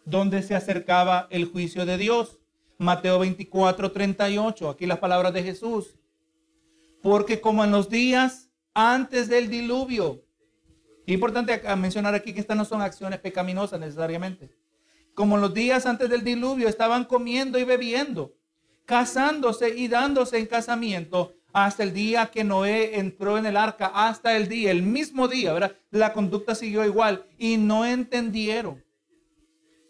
[0.06, 2.39] donde se acercaba el juicio de Dios.
[2.78, 5.96] Mateo 24, 38, aquí las palabras de Jesús.
[7.02, 10.24] Porque como en los días antes del diluvio,
[11.06, 14.52] importante mencionar aquí que estas no son acciones pecaminosas necesariamente.
[15.14, 18.34] Como los días antes del diluvio estaban comiendo y bebiendo,
[18.86, 24.36] casándose y dándose en casamiento hasta el día que Noé entró en el arca, hasta
[24.36, 25.78] el día, el mismo día.
[25.92, 28.84] La conducta siguió igual y no entendieron.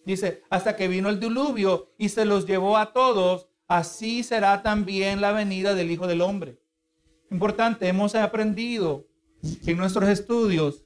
[0.05, 5.21] Dice, hasta que vino el diluvio y se los llevó a todos, así será también
[5.21, 6.59] la venida del Hijo del Hombre.
[7.31, 9.07] Importante, hemos aprendido
[9.65, 10.83] en nuestros estudios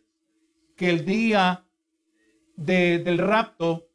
[0.76, 1.66] que el día
[2.56, 3.87] del rapto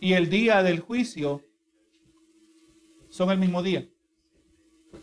[0.00, 1.42] y el día del juicio
[3.08, 3.88] son el mismo día.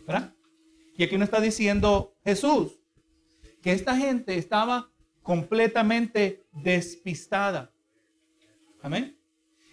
[0.06, 0.34] ¿Verdad?
[0.96, 2.78] Y aquí nos está diciendo Jesús
[3.62, 4.90] que esta gente estaba
[5.22, 7.72] completamente despistada.
[8.80, 9.18] Amén.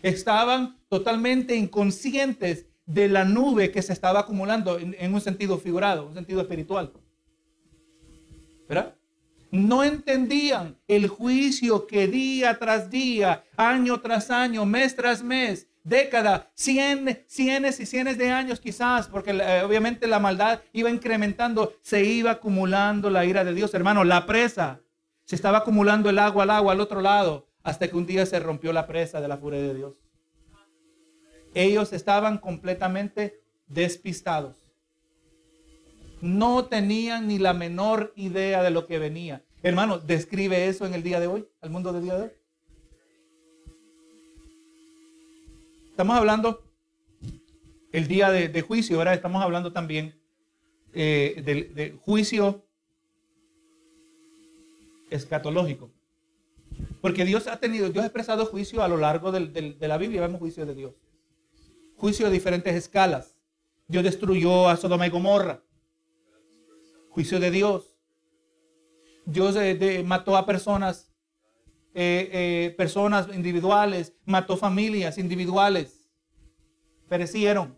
[0.01, 6.15] Estaban totalmente inconscientes de la nube que se estaba acumulando en, un sentido figurado, un
[6.15, 6.91] sentido espiritual.
[8.67, 8.95] ¿Verdad?
[9.53, 16.49] No entendían el juicio que día tras día, año tras año, mes tras mes, década,
[16.55, 22.03] cien, cienes y cienes de años quizás, porque eh, obviamente la maldad iba incrementando, se
[22.03, 24.79] iba acumulando la ira de Dios, hermano, la presa,
[25.23, 28.39] se estaba acumulando el agua al agua al otro lado, hasta que un día se
[28.39, 29.93] rompió la presa de la furia de Dios.
[31.53, 34.62] Ellos estaban completamente despistados.
[36.23, 39.43] No tenían ni la menor idea de lo que venía.
[39.61, 42.31] Hermano, describe eso en el día de hoy, al mundo del día de hoy.
[45.89, 46.63] Estamos hablando
[47.91, 50.15] el día de, juicio, ahora estamos hablando también
[50.93, 52.63] eh, del, juicio
[55.09, 55.91] escatológico.
[57.01, 60.39] Porque Dios ha tenido, Dios ha expresado juicio a lo largo de la Biblia, vemos
[60.39, 60.93] juicio de Dios.
[61.97, 63.35] Juicio de diferentes escalas.
[63.89, 65.61] Dios destruyó a Sodoma y Gomorra.
[67.13, 67.95] Juicio de Dios.
[69.23, 71.13] Dios eh, mató a personas
[71.93, 76.09] eh, eh, personas individuales, mató familias individuales,
[77.07, 77.77] perecieron.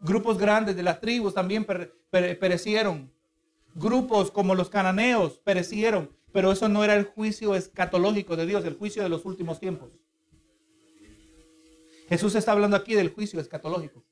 [0.00, 1.66] Grupos grandes de las tribus también
[2.10, 3.12] perecieron.
[3.74, 6.10] Grupos como los cananeos perecieron.
[6.32, 9.90] Pero eso no era el juicio escatológico de Dios, el juicio de los últimos tiempos.
[12.08, 14.02] Jesús está hablando aquí del juicio escatológico.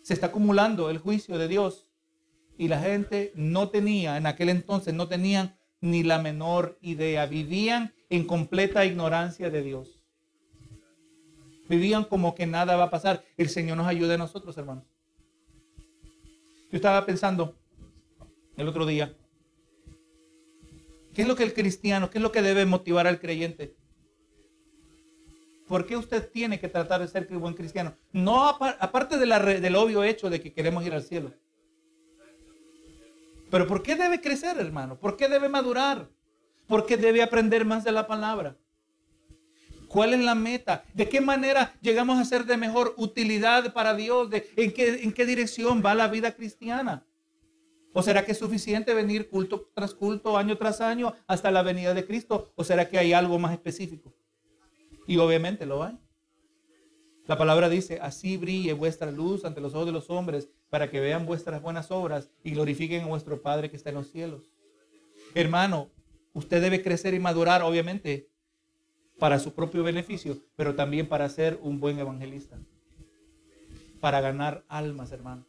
[0.00, 1.87] Se está acumulando el juicio de Dios
[2.58, 7.24] y la gente no tenía, en aquel entonces no tenían ni la menor idea.
[7.26, 10.02] Vivían en completa ignorancia de Dios.
[11.68, 13.24] Vivían como que nada va a pasar.
[13.36, 14.84] El Señor nos ayude a nosotros, hermanos.
[16.70, 17.56] Yo estaba pensando
[18.56, 19.16] el otro día,
[21.14, 23.76] ¿qué es lo que el cristiano, qué es lo que debe motivar al creyente?
[25.68, 27.94] ¿Por qué usted tiene que tratar de ser buen cristiano?
[28.12, 31.32] No aparte de del obvio hecho de que queremos ir al cielo.
[33.50, 34.98] Pero ¿por qué debe crecer, hermano?
[34.98, 36.08] ¿Por qué debe madurar?
[36.66, 38.56] ¿Por qué debe aprender más de la palabra?
[39.88, 40.84] ¿Cuál es la meta?
[40.92, 44.28] ¿De qué manera llegamos a ser de mejor utilidad para Dios?
[44.56, 47.06] en, qué, ¿En qué dirección va la vida cristiana?
[47.94, 51.94] ¿O será que es suficiente venir culto tras culto, año tras año, hasta la venida
[51.94, 52.52] de Cristo?
[52.54, 54.12] ¿O será que hay algo más específico?
[55.06, 55.98] Y obviamente lo hay.
[57.28, 60.98] La palabra dice, así brille vuestra luz ante los ojos de los hombres para que
[60.98, 64.50] vean vuestras buenas obras y glorifiquen a vuestro Padre que está en los cielos.
[65.34, 65.90] Hermano,
[66.32, 68.30] usted debe crecer y madurar, obviamente,
[69.18, 72.58] para su propio beneficio, pero también para ser un buen evangelista.
[74.00, 75.44] Para ganar almas, hermano.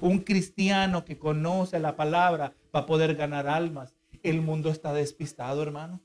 [0.00, 3.94] Un cristiano que conoce la palabra va a poder ganar almas.
[4.24, 6.00] El mundo está despistado, hermano.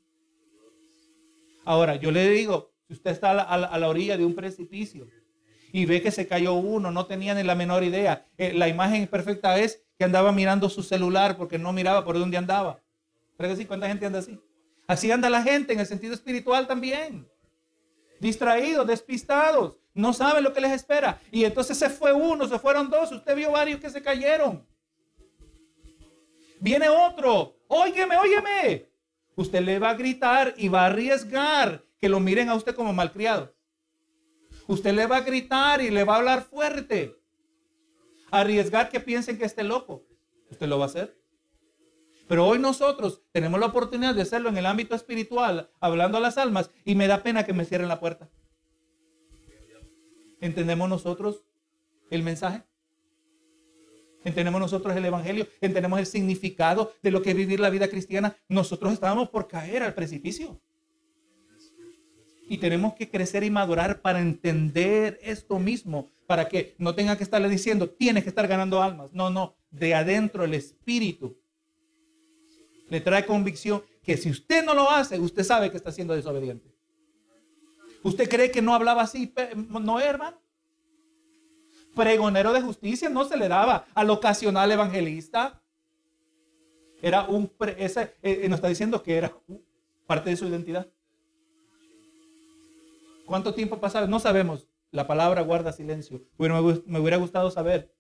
[1.66, 5.08] Ahora, yo le digo, usted está a la, orilla de un precipicio
[5.72, 8.26] y ve que se cayó uno, no tenía ni la menor idea.
[8.38, 12.38] Eh, la imagen perfecta es que andaba mirando su celular porque no miraba por dónde
[12.38, 12.82] andaba.
[13.38, 14.40] ¿Pero que ¿Cuánta gente anda así?
[14.88, 17.28] Así anda la gente en el sentido espiritual también.
[18.20, 21.20] Distraídos, despistados, no saben lo que les espera.
[21.32, 24.66] Y entonces se fue uno, se fueron dos, usted vio varios que se cayeron.
[26.60, 28.90] Viene otro, óyeme, óyeme.
[29.36, 32.92] Usted le va a gritar y va a arriesgar que lo miren a usted como
[32.92, 33.56] malcriado.
[34.68, 37.16] Usted le va a gritar y le va a hablar fuerte.
[38.32, 40.04] Arriesgar que piensen que esté loco.
[40.50, 41.22] Usted lo va a hacer.
[42.28, 46.38] Pero hoy nosotros tenemos la oportunidad de hacerlo en el ámbito espiritual, hablando a las
[46.38, 48.30] almas, y me da pena que me cierren la puerta.
[50.40, 51.44] ¿Entendemos nosotros
[52.10, 52.64] el mensaje?
[54.24, 55.48] ¿Entendemos nosotros el Evangelio?
[55.60, 58.36] ¿Entendemos el significado de lo que es vivir la vida cristiana?
[58.48, 60.62] Nosotros estábamos por caer al precipicio.
[62.52, 67.24] Y tenemos que crecer y madurar para entender esto mismo, para que no tenga que
[67.24, 69.14] estarle diciendo, tienes que estar ganando almas.
[69.14, 71.38] No, no, de adentro el Espíritu
[72.90, 76.76] le trae convicción que si usted no lo hace, usted sabe que está siendo desobediente.
[78.04, 79.34] ¿Usted cree que no hablaba así?
[79.56, 80.38] No, hermano.
[81.96, 85.64] Pregonero de justicia no se le daba al ocasional evangelista.
[87.02, 89.34] Era un, ese, eh, nos está diciendo que era
[90.06, 90.92] parte de su identidad.
[93.32, 94.10] ¿Cuánto tiempo pasado?
[94.10, 94.68] No sabemos.
[94.92, 96.22] La palabra guarda silencio.
[96.38, 97.96] Bueno, me, hubiera gustado saber.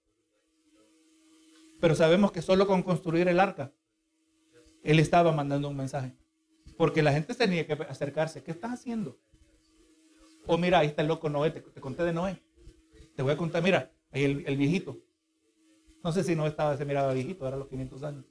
[1.79, 3.71] Pero sabemos que solo con construir el arca,
[4.83, 6.17] él estaba mandando un mensaje.
[6.75, 8.43] Porque la gente tenía que acercarse.
[8.43, 9.21] ¿Qué estás haciendo?
[10.47, 11.51] O oh, mira, ahí está el loco Noé.
[11.51, 12.43] Te, conté de Noé.
[13.15, 14.99] Te voy a contar, mira, ahí el, el, viejito.
[16.03, 18.25] No sé si no estaba, se miraba viejito, era los 500 años.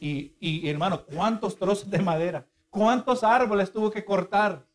[0.00, 2.46] Y, y hermano, ¿cuántos trozos de madera?
[2.74, 4.66] ¿Cuántos árboles tuvo que cortar?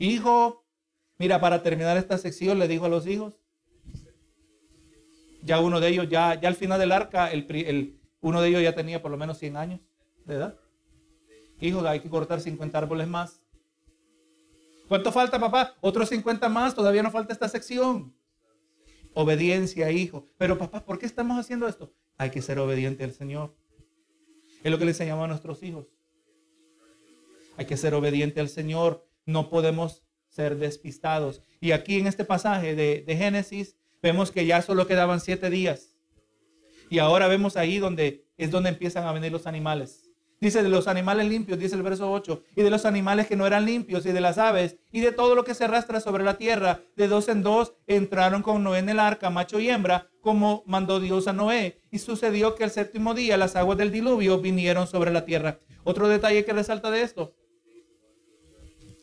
[0.00, 0.64] Hijo,
[1.16, 3.34] mira, para terminar esta sección le dijo a los hijos,
[5.44, 8.74] ya uno de ellos, ya, ya al final del arca, el, uno de ellos ya
[8.74, 9.80] tenía por lo menos 100 años
[10.24, 10.58] de edad.
[11.60, 13.42] Hijo, hay que cortar 50 árboles más.
[14.88, 15.76] ¿Cuánto falta, papá?
[15.80, 18.12] Otros 50 más, todavía no falta esta sección.
[19.14, 20.26] Obediencia, hijo.
[20.36, 21.92] Pero papá, ¿por qué estamos haciendo esto?
[22.16, 23.54] Hay que ser obediente al Señor.
[24.64, 25.86] Es lo que le enseñamos a nuestros hijos.
[27.58, 29.04] Hay que ser obediente al Señor.
[29.26, 31.42] No podemos ser despistados.
[31.60, 35.96] Y aquí en este pasaje de, de Génesis vemos que ya solo quedaban siete días.
[36.88, 40.08] Y ahora vemos ahí donde es donde empiezan a venir los animales.
[40.40, 43.44] Dice de los animales limpios, dice el verso 8, y de los animales que no
[43.44, 46.38] eran limpios, y de las aves, y de todo lo que se arrastra sobre la
[46.38, 50.62] tierra, de dos en dos entraron con Noé en el arca, macho y hembra, como
[50.64, 51.80] mandó Dios a Noé.
[51.90, 55.58] Y sucedió que el séptimo día las aguas del diluvio vinieron sobre la tierra.
[55.82, 57.34] Otro detalle que resalta de esto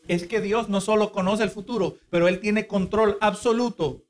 [0.08, 4.04] es que Dios no solo conoce el futuro, pero Él tiene control absoluto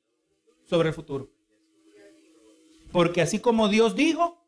[0.65, 1.31] sobre el futuro.
[2.93, 4.45] Porque así como Dios dijo,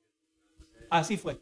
[0.90, 1.40] así fue.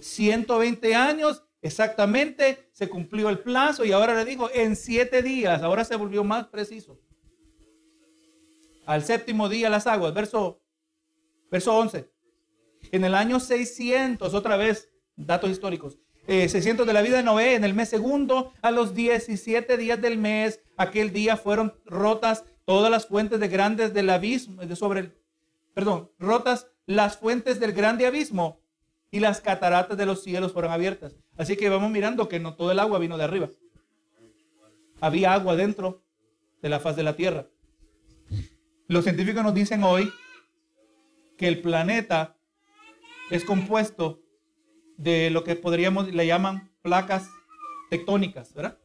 [0.00, 5.84] 120 años exactamente se cumplió el plazo y ahora le dijo en siete días, ahora
[5.84, 7.00] se volvió más preciso.
[8.84, 10.60] Al séptimo día las aguas, verso,
[11.50, 12.10] verso 11.
[12.90, 17.54] En el año 600, otra vez, datos históricos, 600 eh, de la vida de Noé,
[17.54, 22.90] en el mes segundo, a los 17 días del mes, aquel día fueron rotas todas
[22.90, 25.12] las fuentes de grandes del abismo, de sobre el,
[25.74, 28.60] perdón, rotas las fuentes del grande abismo
[29.10, 31.14] y las cataratas de los cielos fueron abiertas.
[31.36, 33.50] Así que vamos mirando que no todo el agua vino de arriba.
[35.00, 36.02] Había agua dentro
[36.60, 37.46] de la faz de la tierra.
[38.86, 40.12] Los científicos nos dicen hoy
[41.36, 42.36] que el planeta
[43.30, 44.21] es compuesto
[44.96, 47.28] de lo que podríamos, le llaman placas
[47.90, 48.78] tectónicas, ¿verdad?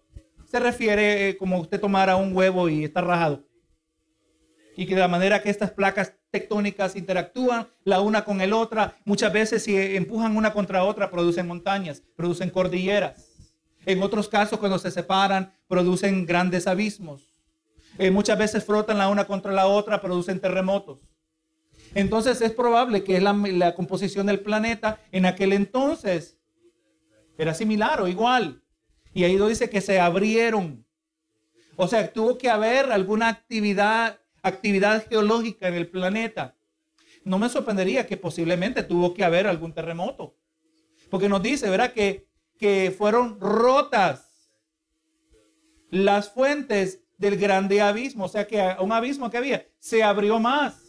[0.45, 3.45] Se refiere eh, como usted tomara un huevo y está rajado.
[4.75, 8.95] Y que de la manera que estas placas tectónicas interactúan la una con el otra.
[9.05, 13.25] Muchas veces si empujan una contra otra producen montañas, producen cordilleras.
[13.85, 17.33] En otros casos cuando se separan producen grandes abismos.
[17.97, 21.06] Eh, muchas veces frotan la una contra la otra, producen terremotos.
[21.97, 26.37] Entonces es probable que la, la composición del planeta en aquel entonces
[27.37, 28.61] era similar o igual.
[29.13, 30.85] Y ahí dice que se abrieron.
[31.75, 36.55] O sea, tuvo que haber alguna actividad actividad geológica en el planeta,
[37.23, 40.35] no me sorprendería que posiblemente tuvo que haber algún terremoto.
[41.09, 41.91] Porque nos dice, ¿verdad?
[41.93, 42.27] Que,
[42.57, 44.51] que fueron rotas
[45.89, 48.25] las fuentes del grande abismo.
[48.25, 50.86] O sea que un abismo que había se abrió más.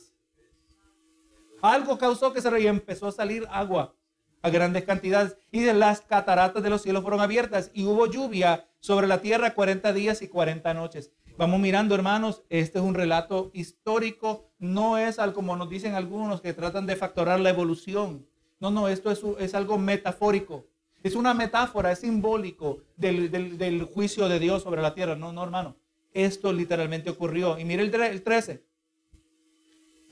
[1.62, 3.94] Algo causó que se y empezó a salir agua
[4.42, 5.36] a grandes cantidades.
[5.50, 9.54] Y de las cataratas de los cielos fueron abiertas y hubo lluvia sobre la tierra
[9.54, 11.12] 40 días y 40 noches.
[11.36, 16.40] Vamos mirando, hermanos, este es un relato histórico, no es algo como nos dicen algunos
[16.40, 18.26] que tratan de factorar la evolución.
[18.58, 20.66] No, no, esto es, es algo metafórico.
[21.04, 25.14] Es una metáfora, es simbólico del, del, juicio de Dios sobre la tierra.
[25.14, 25.76] No, no, hermano.
[26.12, 27.56] Esto literalmente ocurrió.
[27.56, 28.64] Y mire el, el 13.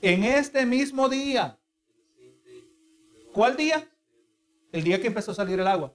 [0.01, 1.59] En este mismo día.
[3.33, 3.89] ¿Cuál día?
[4.71, 5.93] El día que empezó a salir el agua.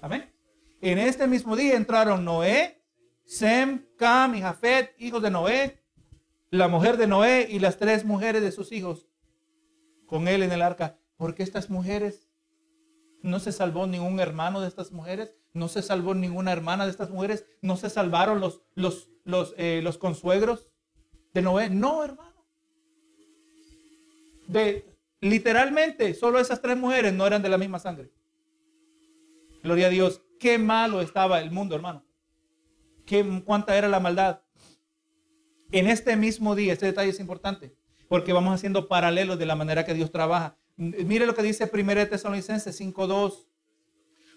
[0.00, 0.30] Amén.
[0.80, 2.82] En este mismo día entraron Noé,
[3.24, 5.82] Sem, Cam y Jafet, hijos de Noé,
[6.50, 9.08] la mujer de Noé y las tres mujeres de sus hijos
[10.06, 10.98] con él en el arca.
[11.16, 12.28] Porque estas mujeres
[13.22, 17.10] no se salvó ningún hermano de estas mujeres, no se salvó ninguna hermana de estas
[17.10, 20.68] mujeres, no se salvaron los, los, los, eh, los consuegros
[21.32, 21.70] de Noé.
[21.70, 22.31] No, hermano.
[24.52, 24.86] De,
[25.20, 28.10] literalmente, solo esas tres mujeres no eran de la misma sangre.
[29.62, 30.22] Gloria a Dios.
[30.38, 32.04] Qué malo estaba el mundo, hermano
[33.04, 34.40] qué, cuánta era la maldad.
[35.70, 37.74] En este mismo día, este detalle es importante,
[38.08, 40.58] porque vamos haciendo paralelos de la manera que Dios trabaja.
[40.76, 43.46] Mire lo que dice 1 Tesalonicenses 5.2.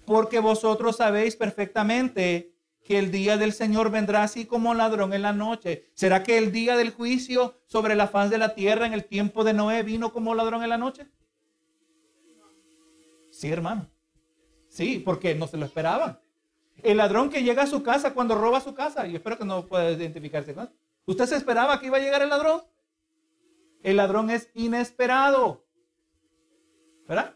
[0.05, 2.55] Porque vosotros sabéis perfectamente
[2.86, 5.90] que el día del Señor vendrá así como ladrón en la noche.
[5.96, 9.44] ¿Será que el día del juicio sobre la faz de la tierra en el tiempo
[9.44, 11.08] de Noé vino como ladrón en la noche?
[13.32, 13.90] Sí, hermano.
[14.70, 16.20] Sí, porque no se lo esperaban.
[16.84, 19.66] El ladrón que llega a su casa cuando roba su casa, y espero que no
[19.66, 20.70] pueda identificarse con
[21.06, 22.62] ¿Usted se esperaba que iba a llegar el ladrón?
[23.82, 25.66] El ladrón es inesperado.
[27.08, 27.35] ¿Verdad?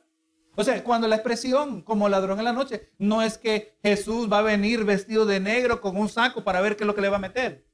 [0.60, 4.40] O sea, cuando la expresión como ladrón en la noche no es que Jesús va
[4.40, 7.08] a venir vestido de negro con un saco para ver qué es lo que le
[7.08, 7.66] va a meter.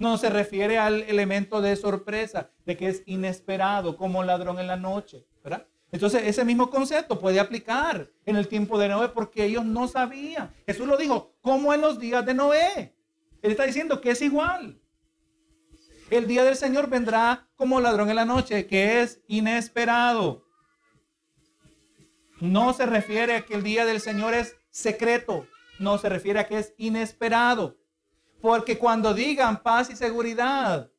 [0.00, 4.76] No, se refiere al elemento de sorpresa, de que es inesperado como ladrón en la
[4.76, 5.24] noche.
[5.44, 5.68] ¿Verdad?
[5.92, 10.52] Entonces, ese mismo concepto puede aplicar en el tiempo de Noé porque ellos no sabían.
[10.66, 12.92] Jesús lo dijo, como en los días de Noé.
[13.40, 14.80] Él está diciendo que es igual.
[16.10, 20.45] El día del Señor vendrá como ladrón en la noche, que es inesperado.
[22.40, 25.46] No se refiere a que el día del Señor es secreto.
[25.78, 27.76] No se refiere a que es inesperado.
[28.40, 30.90] Porque cuando digan paz y seguridad,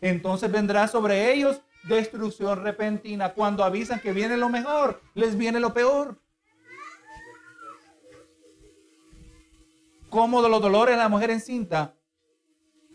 [0.00, 3.32] entonces vendrá sobre ellos destrucción repentina.
[3.32, 6.20] Cuando avisan que viene lo mejor, les viene lo peor.
[10.10, 11.94] Como de los dolores de la mujer encinta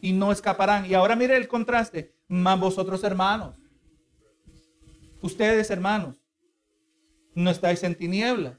[0.01, 0.86] y no escaparán.
[0.86, 2.15] Y ahora mire el contraste.
[2.27, 3.57] Más vosotros hermanos.
[5.21, 6.21] Ustedes hermanos.
[7.34, 8.57] No estáis en tinieblas.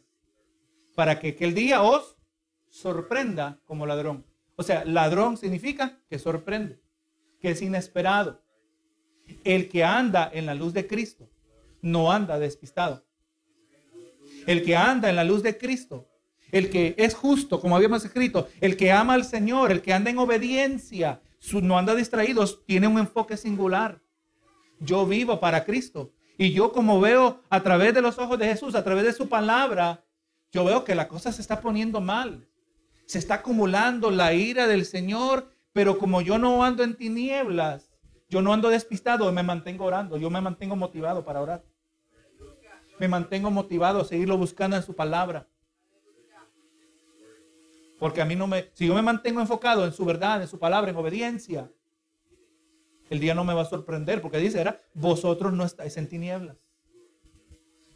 [0.94, 2.16] Para que aquel día os
[2.68, 4.24] sorprenda como ladrón.
[4.56, 6.80] O sea, ladrón significa que sorprende,
[7.40, 8.42] que es inesperado.
[9.44, 11.30] El que anda en la luz de Cristo
[11.82, 13.04] no anda despistado.
[14.46, 16.08] El que anda en la luz de Cristo,
[16.50, 20.10] el que es justo, como habíamos escrito, el que ama al Señor, el que anda
[20.10, 21.20] en obediencia,
[21.62, 24.00] no anda distraído, tiene un enfoque singular.
[24.78, 26.12] Yo vivo para Cristo.
[26.41, 29.28] Y yo como veo a través de los ojos de Jesús, a través de su
[29.28, 30.07] palabra,
[30.51, 32.49] yo veo que la cosa se está poniendo mal.
[33.05, 37.93] Se está acumulando la ira del Señor, pero como yo no ando en tinieblas,
[38.30, 41.62] yo no ando despistado, me mantengo orando, yo me mantengo motivado para orar.
[42.99, 45.47] Me mantengo motivado a seguirlo buscando en su palabra.
[47.99, 50.59] Porque a mí no me, si yo me mantengo enfocado en su verdad, en su
[50.59, 51.70] palabra, en obediencia,
[53.11, 56.56] el día no me va a sorprender, porque dice, era, vosotros no estáis en tinieblas.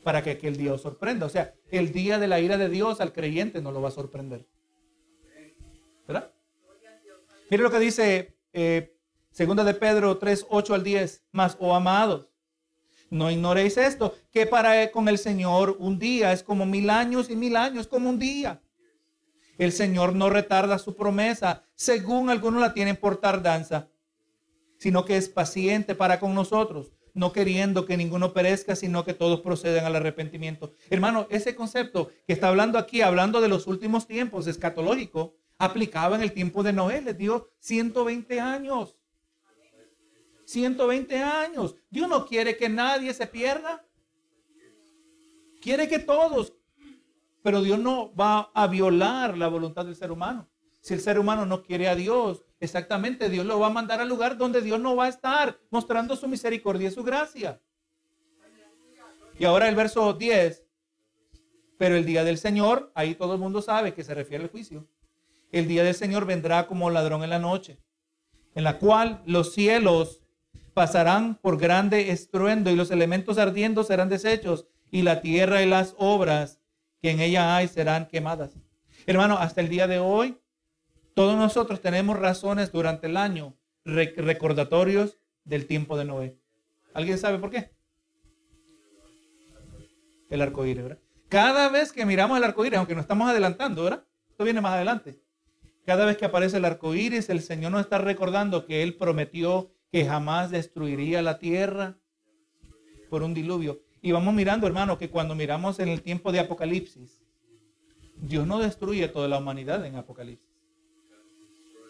[0.02, 1.24] Para que aquel día os sorprenda.
[1.24, 3.92] O sea, el día de la ira de Dios al creyente no lo va a
[3.92, 4.46] sorprender.
[6.06, 6.30] ¿Verdad?
[7.48, 8.94] Mire lo que dice eh,
[9.36, 11.24] de Pedro 3, 8 al 10.
[11.32, 12.28] Más, oh amados,
[13.08, 17.36] no ignoréis esto, que para con el Señor un día es como mil años y
[17.36, 18.60] mil años como un día.
[19.56, 23.88] El Señor no retarda su promesa, según algunos la tienen por tardanza,
[24.78, 29.40] sino que es paciente para con nosotros, no queriendo que ninguno perezca, sino que todos
[29.40, 30.72] procedan al arrepentimiento.
[30.90, 36.22] Hermano, ese concepto que está hablando aquí, hablando de los últimos tiempos, escatológico, aplicaba en
[36.22, 38.98] el tiempo de Noé, les dio 120 años.
[40.46, 41.76] 120 años.
[41.88, 43.86] Dios no quiere que nadie se pierda.
[45.62, 46.52] Quiere que todos
[47.44, 50.48] pero Dios no va a violar la voluntad del ser humano.
[50.80, 54.08] Si el ser humano no quiere a Dios, exactamente Dios lo va a mandar al
[54.08, 57.60] lugar donde Dios no va a estar, mostrando su misericordia y su gracia.
[59.38, 60.62] Y ahora el verso 10.
[61.76, 64.86] Pero el día del Señor, ahí todo el mundo sabe que se refiere al juicio.
[65.50, 67.78] El día del Señor vendrá como ladrón en la noche,
[68.54, 70.22] en la cual los cielos
[70.72, 75.94] pasarán por grande estruendo y los elementos ardiendo serán deshechos y la tierra y las
[75.98, 76.60] obras
[77.00, 78.56] que en ella hay serán quemadas.
[79.06, 80.38] Hermano, hasta el día de hoy,
[81.14, 86.38] todos nosotros tenemos razones durante el año, recordatorios del tiempo de Noé.
[86.92, 87.70] ¿Alguien sabe por qué?
[90.30, 90.98] El arco iris, ¿verdad?
[91.28, 94.04] Cada vez que miramos el arco iris, aunque nos estamos adelantando, ¿verdad?
[94.30, 95.20] Esto viene más adelante.
[95.86, 99.70] Cada vez que aparece el arco iris, el Señor nos está recordando que Él prometió
[99.92, 101.96] que jamás destruiría la tierra
[103.10, 103.80] por un diluvio.
[104.02, 107.22] Y vamos mirando, hermano, que cuando miramos en el tiempo de Apocalipsis,
[108.16, 110.53] Dios no destruye toda la humanidad en Apocalipsis.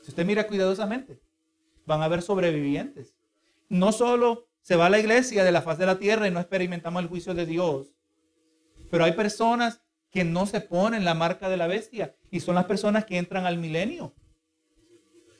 [0.04, 1.18] Si usted mira cuidadosamente,
[1.86, 3.16] van a haber sobrevivientes.
[3.70, 6.40] No solo se va a la iglesia de la faz de la tierra y no
[6.40, 7.94] experimentamos el juicio de Dios,
[8.90, 9.80] pero hay personas
[10.10, 13.46] que no se ponen la marca de la bestia y son las personas que entran
[13.46, 14.14] al milenio.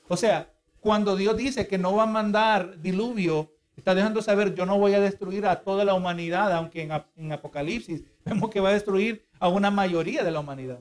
[0.09, 0.51] O sea,
[0.81, 4.95] cuando Dios dice que no va a mandar diluvio Está dejando saber, yo no voy
[4.95, 9.49] a destruir a toda la humanidad, aunque en, Apocalipsis vemos que va a destruir a
[9.49, 10.81] una mayoría de la humanidad.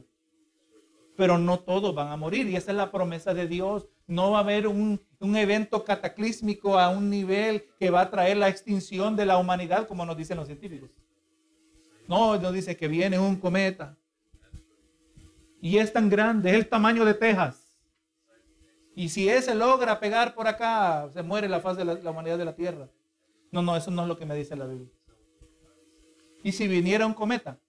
[1.16, 3.88] Pero no todos van a morir y esa es la promesa de Dios.
[4.08, 8.38] No va a haber un, un evento cataclísmico a un nivel que va a traer
[8.38, 10.90] la extinción de la humanidad, como nos dicen los científicos.
[12.08, 13.98] No, nos dice que viene un cometa.
[15.62, 17.74] Y es tan grande, es el tamaño de Texas.
[18.96, 22.46] Y si ese logra pegar por acá, se muere la faz de la, humanidad de
[22.46, 22.90] la tierra.
[23.52, 24.90] No, no, eso no es lo que me dice la Biblia.
[26.44, 27.60] Y si viniera un cometa,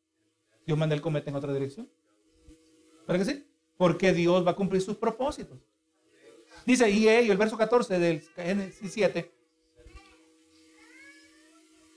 [0.67, 1.89] Dios manda el cometa en otra dirección.
[3.07, 3.45] ¿Para que sí?
[3.77, 5.59] Porque Dios va a cumplir sus propósitos.
[6.65, 9.31] Dice, y ellos, el verso 14 del Génesis 7,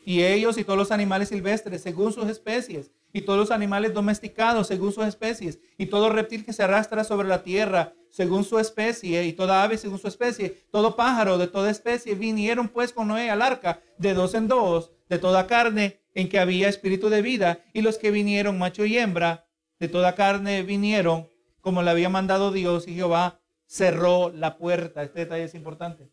[0.08, 4.68] y ellos y todos los animales silvestres, según sus especies, y todos los animales domesticados,
[4.68, 9.26] según sus especies, y todo reptil que se arrastra sobre la tierra, según su especie,
[9.26, 13.30] y toda ave según su especie, todo pájaro de toda especie, vinieron pues con Noé
[13.30, 17.60] al arca de dos en dos, de toda carne en que había espíritu de vida,
[17.74, 19.47] y los que vinieron, macho y hembra,
[19.80, 21.30] de toda carne vinieron,
[21.62, 25.04] como le había mandado Dios, y Jehová cerró la puerta.
[25.04, 26.10] Este detalle es importante.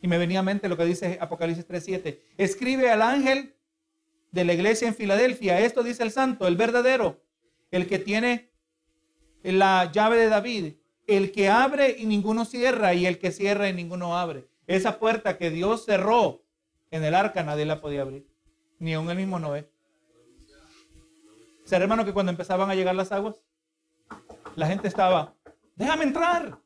[0.00, 2.22] Y me venía a mente lo que dice Apocalipsis 3:7.
[2.36, 3.56] Escribe al ángel
[4.30, 7.22] de la iglesia en Filadelfia, esto dice el santo, el verdadero,
[7.70, 8.52] el que tiene
[9.42, 10.74] la llave de David,
[11.06, 14.46] el que abre y ninguno cierra, y el que cierra y ninguno abre.
[14.66, 16.44] Esa puerta que Dios cerró
[16.90, 18.26] en el arca nadie la podía abrir,
[18.78, 19.70] ni aun el mismo Noé.
[21.68, 23.42] ¿Será hermano que cuando empezaban a llegar las aguas,
[24.56, 25.34] la gente estaba,
[25.76, 26.58] déjame entrar.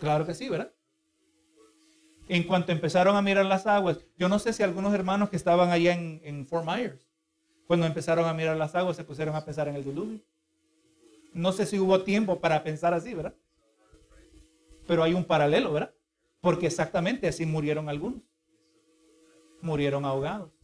[0.00, 0.72] Claro que sí, ¿verdad?
[2.26, 5.70] En cuanto empezaron a mirar las aguas, yo no sé si algunos hermanos que estaban
[5.70, 7.08] allá en, en Fort Myers,
[7.68, 10.18] cuando empezaron a mirar las aguas, se pusieron a pensar en el diluvio.
[11.32, 13.36] No sé si hubo tiempo para pensar así, ¿verdad?
[14.88, 15.94] Pero hay un paralelo, ¿verdad?
[16.40, 18.22] Porque exactamente así murieron algunos.
[19.62, 20.59] Murieron ahogados.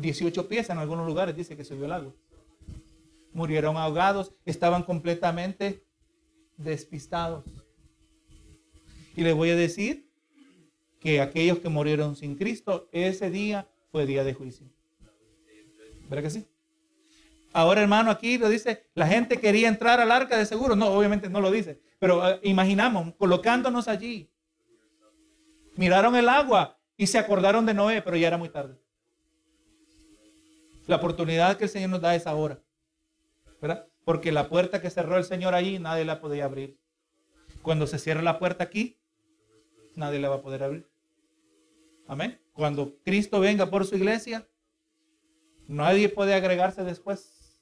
[0.00, 2.12] 18 pies en algunos lugares dice que subió el agua.
[3.32, 5.84] Murieron ahogados, estaban completamente
[6.56, 7.44] despistados.
[9.16, 10.08] Y les voy a decir
[11.00, 14.66] que aquellos que murieron sin Cristo, ese día fue día de juicio.
[16.08, 16.46] ¿Verdad que sí?
[17.52, 20.76] Ahora, hermano, aquí lo dice, la gente quería entrar al arca de seguro.
[20.76, 24.30] No, obviamente no lo dice, pero eh, imaginamos, colocándonos allí.
[25.76, 28.79] Miraron el agua y se acordaron de Noé, pero ya era muy tarde.
[30.90, 32.58] La oportunidad que el Señor nos da es ahora.
[33.62, 33.86] ¿Verdad?
[34.04, 36.80] Porque la puerta que cerró el Señor allí, nadie la podía abrir.
[37.62, 38.98] Cuando se cierra la puerta aquí,
[39.94, 40.90] nadie la va a poder abrir.
[42.08, 42.40] Amén.
[42.54, 44.48] Cuando Cristo venga por su iglesia,
[45.68, 47.56] nadie puede agregarse después.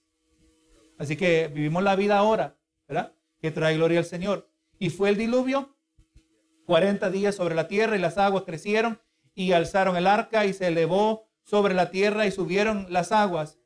[0.96, 2.56] Así que vivimos la vida ahora,
[2.88, 3.12] ¿verdad?
[3.42, 4.48] Que trae gloria al Señor.
[4.78, 5.76] Y fue el diluvio,
[6.64, 8.98] 40 días sobre la tierra y las aguas crecieron
[9.34, 13.58] y alzaron el arca y se elevó sobre la tierra y subieron las aguas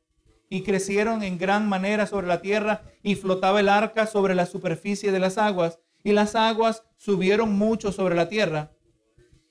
[0.49, 5.11] y crecieron en gran manera sobre la tierra y flotaba el arca sobre la superficie
[5.11, 8.71] de las aguas y las aguas subieron mucho sobre la tierra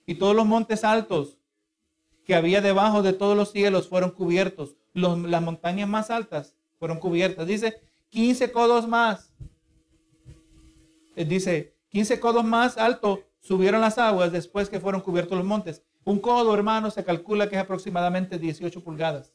[0.07, 1.41] y todos los montes altos
[2.25, 4.77] que había debajo de todos los cielos fueron cubiertos.
[4.95, 7.47] las montañas más altas fueron cubiertas.
[7.47, 9.31] Dice 15 codos más.
[11.17, 15.83] Eh, dice 15 codos más alto subieron las aguas después que fueron cubiertos los montes.
[16.05, 19.33] Un codo, hermano, se calcula que es aproximadamente 18 pulgadas.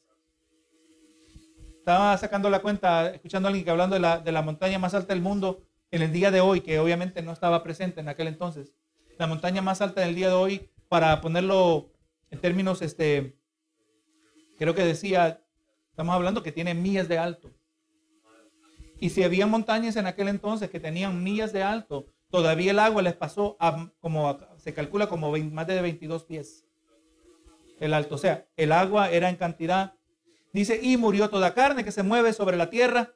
[1.79, 4.93] Estaba sacando la cuenta, escuchando a alguien que hablando de la, de la montaña más
[4.93, 8.27] alta del mundo en el día de hoy, que obviamente no estaba presente en aquel
[8.27, 8.73] entonces.
[9.17, 11.91] La montaña más alta del día de hoy, para ponerlo
[12.29, 13.37] en términos, este,
[14.57, 15.41] creo que decía
[15.97, 17.49] Estamos hablando que tiene millas de alto.
[18.99, 23.01] Y si había montañas en aquel entonces que tenían millas de alto, todavía el agua
[23.01, 24.29] les pasó a, como
[24.67, 26.65] se calcula como más de 22 pies.
[27.79, 29.93] El alto, o sea, el agua era en cantidad.
[30.51, 33.15] Dice, y murió toda carne que se mueve sobre la tierra,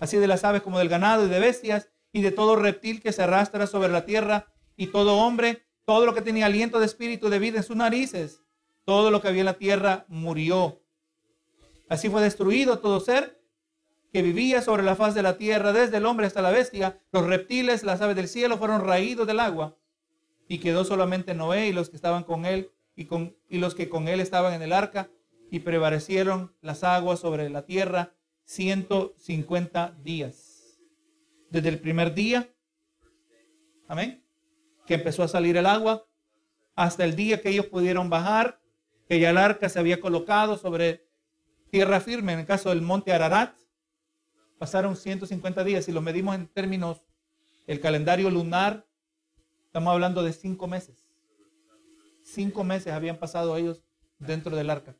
[0.00, 3.12] así de las aves como del ganado y de bestias, y de todo reptil que
[3.12, 7.28] se arrastra sobre la tierra, y todo hombre, todo lo que tenía aliento de espíritu
[7.28, 8.40] de vida en sus narices,
[8.86, 10.80] todo lo que había en la tierra murió.
[11.90, 13.42] Así fue destruido todo ser
[14.10, 16.98] que vivía sobre la faz de la tierra, desde el hombre hasta la bestia.
[17.12, 19.76] Los reptiles, las aves del cielo fueron raídos del agua.
[20.52, 23.88] Y quedó solamente Noé y los que estaban con él y, con, y los que
[23.88, 25.08] con él estaban en el arca.
[25.50, 28.12] Y prevalecieron las aguas sobre la tierra
[28.44, 30.78] 150 días.
[31.48, 32.50] Desde el primer día,
[33.88, 34.22] amén,
[34.86, 36.06] que empezó a salir el agua,
[36.74, 38.60] hasta el día que ellos pudieron bajar,
[39.08, 41.08] que ya el arca se había colocado sobre
[41.70, 43.56] tierra firme, en el caso del monte Ararat,
[44.58, 45.86] pasaron 150 días.
[45.86, 47.06] Si lo medimos en términos,
[47.66, 48.86] el calendario lunar,
[49.72, 51.08] estamos hablando de cinco meses.
[52.22, 53.82] Cinco meses habían pasado ellos
[54.18, 54.94] dentro del arca.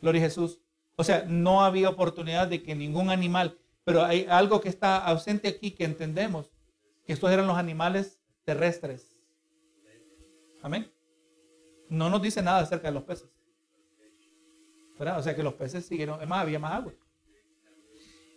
[0.00, 0.60] Gloria a Jesús.
[0.94, 5.48] O sea, no había oportunidad de que ningún animal, pero hay algo que está ausente
[5.48, 6.52] aquí que entendemos,
[7.04, 9.20] que estos eran los animales terrestres.
[10.62, 10.88] Amén.
[11.88, 13.28] No nos dice nada acerca de los peces.
[14.96, 16.92] O sea que los peces siguieron, además había más agua.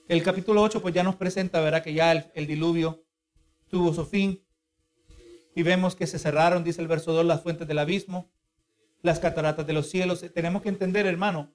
[0.07, 1.83] El capítulo 8 pues ya nos presenta, ¿verdad?
[1.83, 3.05] Que ya el, diluvio
[3.69, 4.42] tuvo su fin.
[5.55, 8.31] Y vemos que se cerraron, dice el verso 2, las fuentes del abismo,
[9.01, 10.25] las cataratas de los cielos.
[10.33, 11.53] Tenemos que entender, hermano,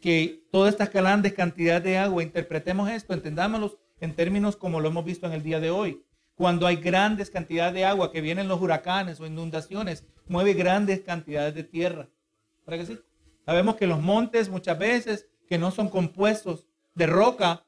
[0.00, 5.04] que todas estas grandes cantidades de agua, interpretemos esto, entendámoslo en términos como lo hemos
[5.04, 6.04] visto en el día de hoy.
[6.36, 11.54] Cuando hay grandes cantidades de agua que vienen los huracanes o inundaciones, mueve grandes cantidades
[11.54, 12.08] de tierra.
[12.64, 12.98] ¿Para sí?
[13.44, 17.64] Sabemos que los montes muchas veces, que no son compuestos de roca,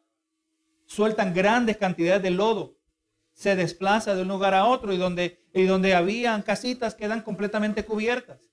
[0.86, 2.76] sueltan grandes cantidades de lodo.
[3.40, 7.86] Se desplaza de un lugar a otro y donde, y donde habían casitas quedan completamente
[7.86, 8.50] cubiertas.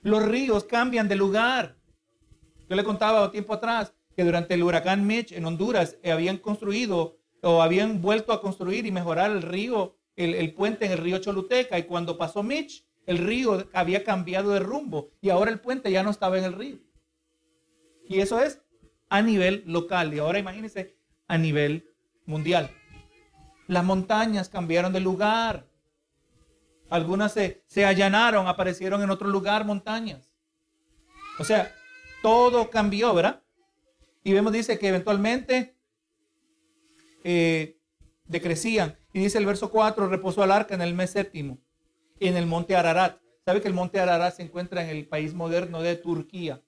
[0.00, 1.76] Los ríos cambian de lugar
[2.68, 7.18] Yo le contaba tiempo atrás que durante el huracán Mitch en Honduras eh, habían construido
[7.42, 11.18] o habían vuelto a construir y mejorar el río, el, el puente en el río
[11.18, 11.76] Choluteca.
[11.76, 16.04] Y cuando pasó Mitch, el río había cambiado de rumbo y ahora el puente ya
[16.04, 16.78] no estaba en el río.
[18.08, 18.62] Y eso es
[19.08, 20.14] a nivel local.
[20.14, 21.90] Y ahora imagínense a nivel
[22.24, 22.70] mundial.
[23.68, 25.68] Las montañas cambiaron de lugar.
[26.90, 30.32] Algunas se, se allanaron, aparecieron en otro lugar montañas.
[31.38, 31.72] O sea,
[32.22, 33.42] todo cambió, ¿verdad?
[34.24, 35.76] Y vemos, dice que eventualmente
[37.24, 37.78] eh,
[38.24, 38.98] decrecían.
[39.12, 41.58] Y dice el verso 4, reposó el arca en el mes séptimo,
[42.20, 43.20] en el monte Ararat.
[43.44, 46.62] ¿Sabe que el monte Ararat se encuentra en el país moderno de Turquía?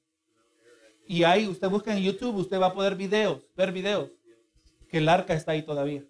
[1.06, 4.10] Y ahí usted busca en YouTube, usted va a poder videos, ver videos,
[4.88, 6.04] que el arca está ahí todavía.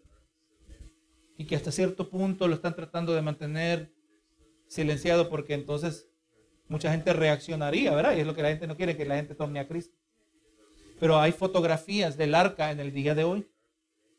[1.40, 3.94] Y que hasta cierto punto lo están tratando de mantener
[4.66, 6.06] silenciado porque entonces
[6.68, 8.14] mucha gente reaccionaría, ¿verdad?
[8.16, 9.96] Y es lo que la gente no quiere, que la gente tome a Cristo.
[10.98, 13.48] Pero hay fotografías del arca en el día de hoy,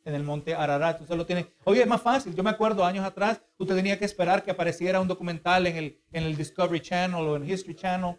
[0.04, 1.00] en el monte Ararat.
[1.02, 1.46] Usted lo tiene.
[1.64, 2.34] Oye, es más fácil.
[2.34, 6.02] Yo me acuerdo años atrás, usted tenía que esperar que apareciera un documental en el,
[6.12, 8.18] en el Discovery Channel o en History Channel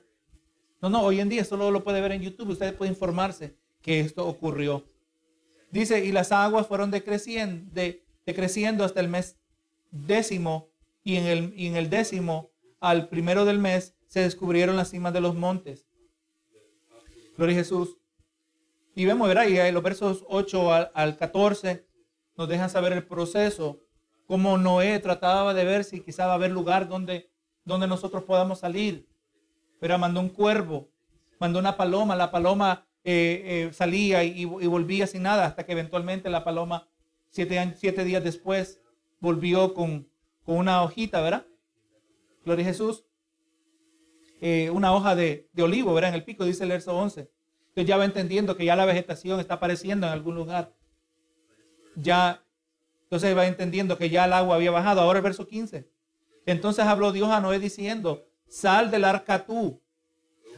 [0.82, 2.50] no, no, hoy en día solo lo puede ver en YouTube.
[2.50, 4.84] Usted puede informarse que esto ocurrió.
[5.70, 7.70] Dice, y las aguas fueron decreciendo,
[8.26, 9.38] decreciendo hasta el mes
[9.90, 10.70] décimo,
[11.04, 12.50] y en, el, en el décimo,
[12.80, 15.86] al primero del mes, se descubrieron las cimas de los montes.
[17.36, 17.98] Gloria a Jesús.
[18.94, 19.46] Y vemos, ¿verdad?
[19.46, 21.86] Y los versos 8 al, al 14
[22.36, 23.80] nos dejan saber el proceso,
[24.26, 27.30] cómo Noé trataba de ver si quizá va a haber lugar donde,
[27.64, 29.08] donde nosotros podamos salir
[29.82, 30.92] pero mandó un cuervo,
[31.40, 36.30] mandó una paloma, la paloma eh, eh, salía y, volvía sin nada, hasta que eventualmente
[36.30, 36.86] la paloma,
[37.32, 38.80] siete, siete días después,
[39.20, 40.08] volvió con,
[40.44, 41.46] una hojita, ¿verdad?
[42.44, 43.04] Gloria a Jesús.
[44.40, 46.10] Eh, una hoja de, olivo, ¿verdad?
[46.10, 47.30] En el pico, dice el verso 11.
[47.68, 50.74] Entonces ya va entendiendo que ya la vegetación está apareciendo en algún lugar.
[51.94, 52.44] Ya,
[53.04, 55.00] entonces va entendiendo que ya el agua había bajado.
[55.00, 55.88] Ahora el verso 15.
[56.44, 59.80] Entonces habló Dios a Noé diciendo, sal del arca tú.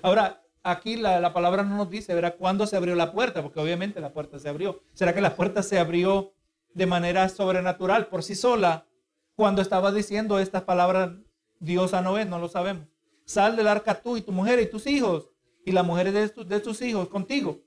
[0.03, 2.37] Ahora, aquí la, palabra no nos dice, ¿verdad?
[2.39, 3.43] ¿Cuándo se abrió la puerta?
[3.43, 4.83] Porque obviamente la puerta se abrió.
[4.95, 6.33] ¿Será que la puerta se abrió
[6.75, 8.87] de manera sobrenatural por sí sola?
[9.35, 11.11] Cuando estaba diciendo estas palabras
[11.59, 12.87] Dios a Noé, no lo sabemos.
[13.25, 15.31] Sal del arca tú y tu mujer y tus hijos
[15.65, 17.61] y las mujeres de, de tus hijos contigo.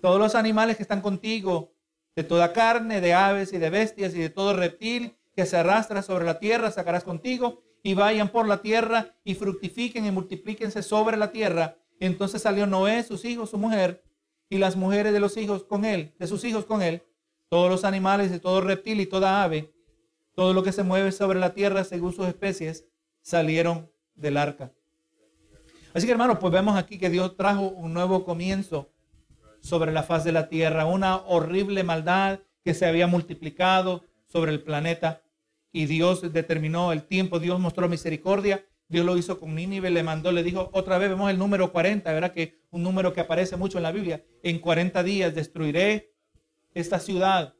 [0.00, 1.74] Todos los animales que están contigo,
[2.14, 6.02] de toda carne, de aves y de bestias y de todo reptil que se arrastra
[6.02, 11.16] sobre la tierra, sacarás contigo y vayan por la tierra y fructifiquen y multiplíquense sobre
[11.16, 11.78] la tierra.
[12.00, 14.04] Entonces salió Noé, sus hijos, su mujer
[14.48, 17.02] y las mujeres de los hijos con él, de sus hijos con él,
[17.52, 19.74] todos los animales de todo reptil y toda ave,
[20.34, 22.86] todo lo que se mueve sobre la tierra según sus especies,
[23.20, 24.72] salieron del arca.
[25.92, 28.90] Así que hermanos, pues vemos aquí que Dios trajo un nuevo comienzo
[29.60, 34.62] sobre la faz de la tierra, una horrible maldad que se había multiplicado sobre el
[34.62, 35.20] planeta
[35.72, 40.32] y Dios determinó el tiempo, Dios mostró misericordia, Dios lo hizo con Nínive, le mandó,
[40.32, 42.32] le dijo, otra vez vemos el número 40, ¿verdad?
[42.32, 44.24] Que un número que aparece mucho en la Biblia.
[44.42, 46.11] En 40 días destruiré
[46.74, 47.54] esta ciudad.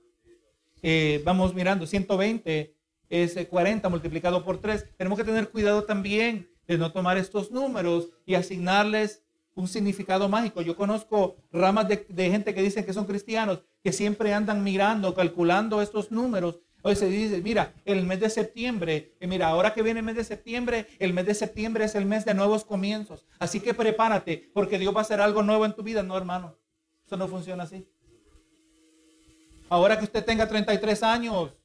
[0.82, 2.74] Eh, vamos mirando, 120
[3.08, 4.96] es 40 multiplicado por 3.
[4.96, 9.22] Tenemos que tener cuidado también de no tomar estos números y asignarles
[9.54, 10.62] un significado mágico.
[10.62, 15.82] Yo conozco ramas de, gente que dicen que son cristianos, que siempre andan mirando, calculando
[15.82, 20.00] estos números Hoy se dice, mira, el mes de septiembre, y mira, ahora que viene
[20.00, 23.24] el mes de septiembre, el mes de septiembre es el mes de nuevos comienzos.
[23.38, 26.02] Así que prepárate, porque Dios va a hacer algo nuevo en tu vida.
[26.02, 26.56] No, hermano,
[27.06, 27.86] eso no funciona así.
[29.72, 31.56] Ahora que usted tenga 33 años,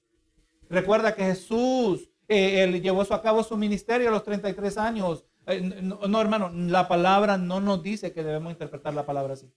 [0.70, 5.26] recuerda que Jesús, eh, él llevó a cabo su ministerio a los 33 años.
[5.45, 9.51] Eh, no, no, hermano, la palabra no nos dice que debemos interpretar la palabra así.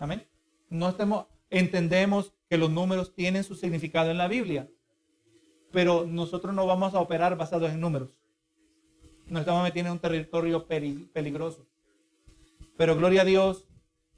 [0.00, 0.26] Amén.
[0.70, 4.68] No estemos, entendemos que los números tienen su significado en la Biblia,
[5.70, 8.18] pero nosotros no vamos a operar basados en números.
[9.28, 11.64] Nos estamos metiendo en un territorio peligroso.
[12.76, 13.68] Pero gloria a Dios,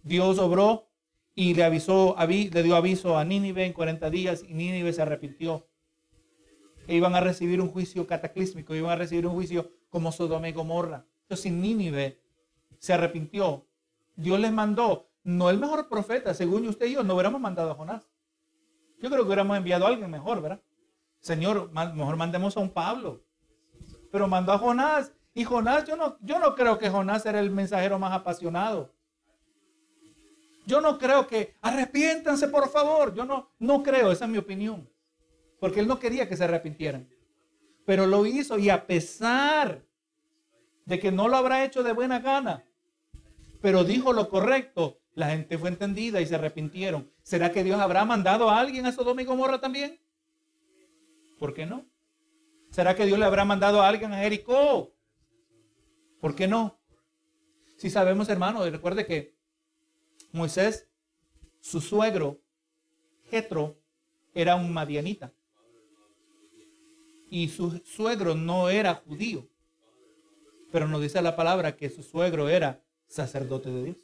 [0.03, 0.88] Dios obró
[1.39, 5.69] y le avisó, le dio aviso a Nínive en 40 días y Nínive se arrepintió.
[6.89, 10.53] E iban a recibir un juicio cataclísmico, iban a recibir un juicio como Sodoma y
[10.53, 11.07] Gomorra.
[11.23, 12.21] Entonces, Nínive
[12.81, 13.69] se arrepintió,
[14.17, 17.77] Dios les mandó, no el mejor profeta, según usted y yo, no hubiéramos mandado a
[17.77, 18.11] Jonás.
[19.01, 20.61] Yo creo que hubiéramos enviado a alguien mejor, ¿verdad?
[21.21, 23.23] Señor, mejor mandemos a un Pablo.
[24.11, 25.13] Pero mandó a Jonás.
[25.35, 28.93] Y Jonás, yo no, yo no creo que Jonás era el mensajero más apasionado.
[30.69, 33.15] Yo no creo que arrepiéntanse, por favor.
[33.15, 34.87] Yo no, no creo, esa es mi opinión.
[35.59, 37.09] Porque él no quería que se arrepintieran.
[37.87, 39.83] Pero lo hizo y a pesar
[40.85, 42.67] de que no lo habrá hecho de buena gana,
[43.63, 47.11] pero dijo lo correcto, la gente fue entendida y se arrepintieron.
[47.23, 49.99] ¿Será que Dios habrá mandado a alguien a Sodoma y Gomorra también?
[51.39, 51.87] ¿Por qué no?
[52.71, 54.93] ¿Será que Dios le habrá mandado a alguien a Jericó?
[56.21, 56.79] ¿Por qué no?
[57.79, 59.38] Si sabemos, hermano, recuerde que
[60.39, 60.89] Moisés,
[61.61, 62.41] su suegro,
[63.31, 63.79] Jetro,
[64.35, 65.33] era un madianita.
[67.31, 69.47] Y su suegro no era judío.
[70.73, 73.97] Pero nos dice la palabra que su suegro era sacerdote de Dios.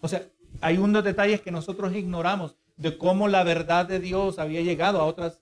[0.00, 0.28] O sea,
[0.60, 5.04] hay unos detalles que nosotros ignoramos de cómo la verdad de Dios había llegado a
[5.04, 5.40] otras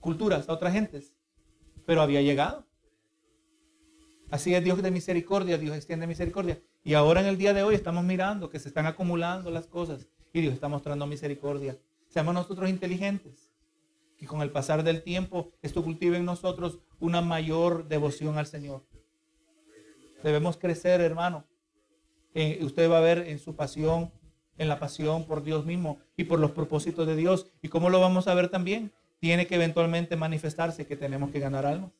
[0.00, 1.12] culturas, a otras gentes.
[1.86, 2.66] Pero había llegado.
[4.30, 6.60] Así es Dios de misericordia, Dios extiende misericordia.
[6.86, 10.06] Y ahora en el día de hoy estamos mirando que se están acumulando las cosas
[10.34, 11.78] y Dios está mostrando misericordia.
[12.08, 13.50] Seamos nosotros inteligentes.
[14.18, 18.84] Que con el pasar del tiempo esto cultive en nosotros una mayor devoción al Señor.
[20.22, 21.46] Debemos crecer, hermano.
[22.34, 24.12] Eh, usted va a ver en su pasión,
[24.58, 27.46] en la pasión por Dios mismo y por los propósitos de Dios.
[27.62, 28.92] ¿Y cómo lo vamos a ver también?
[29.20, 31.92] Tiene que eventualmente manifestarse que tenemos que ganar almas.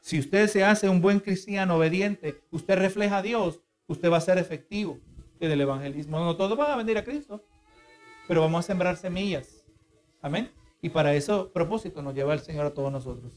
[0.00, 4.20] Si usted se hace un buen cristiano obediente, usted refleja a Dios, usted va a
[4.20, 4.98] ser efectivo
[5.40, 6.20] en el evangelismo.
[6.20, 7.42] No todos van a venir a Cristo,
[8.28, 9.64] pero vamos a sembrar semillas.
[10.22, 10.50] Amén.
[10.80, 13.32] Y para eso propósito nos lleva el Señor a todos nosotros.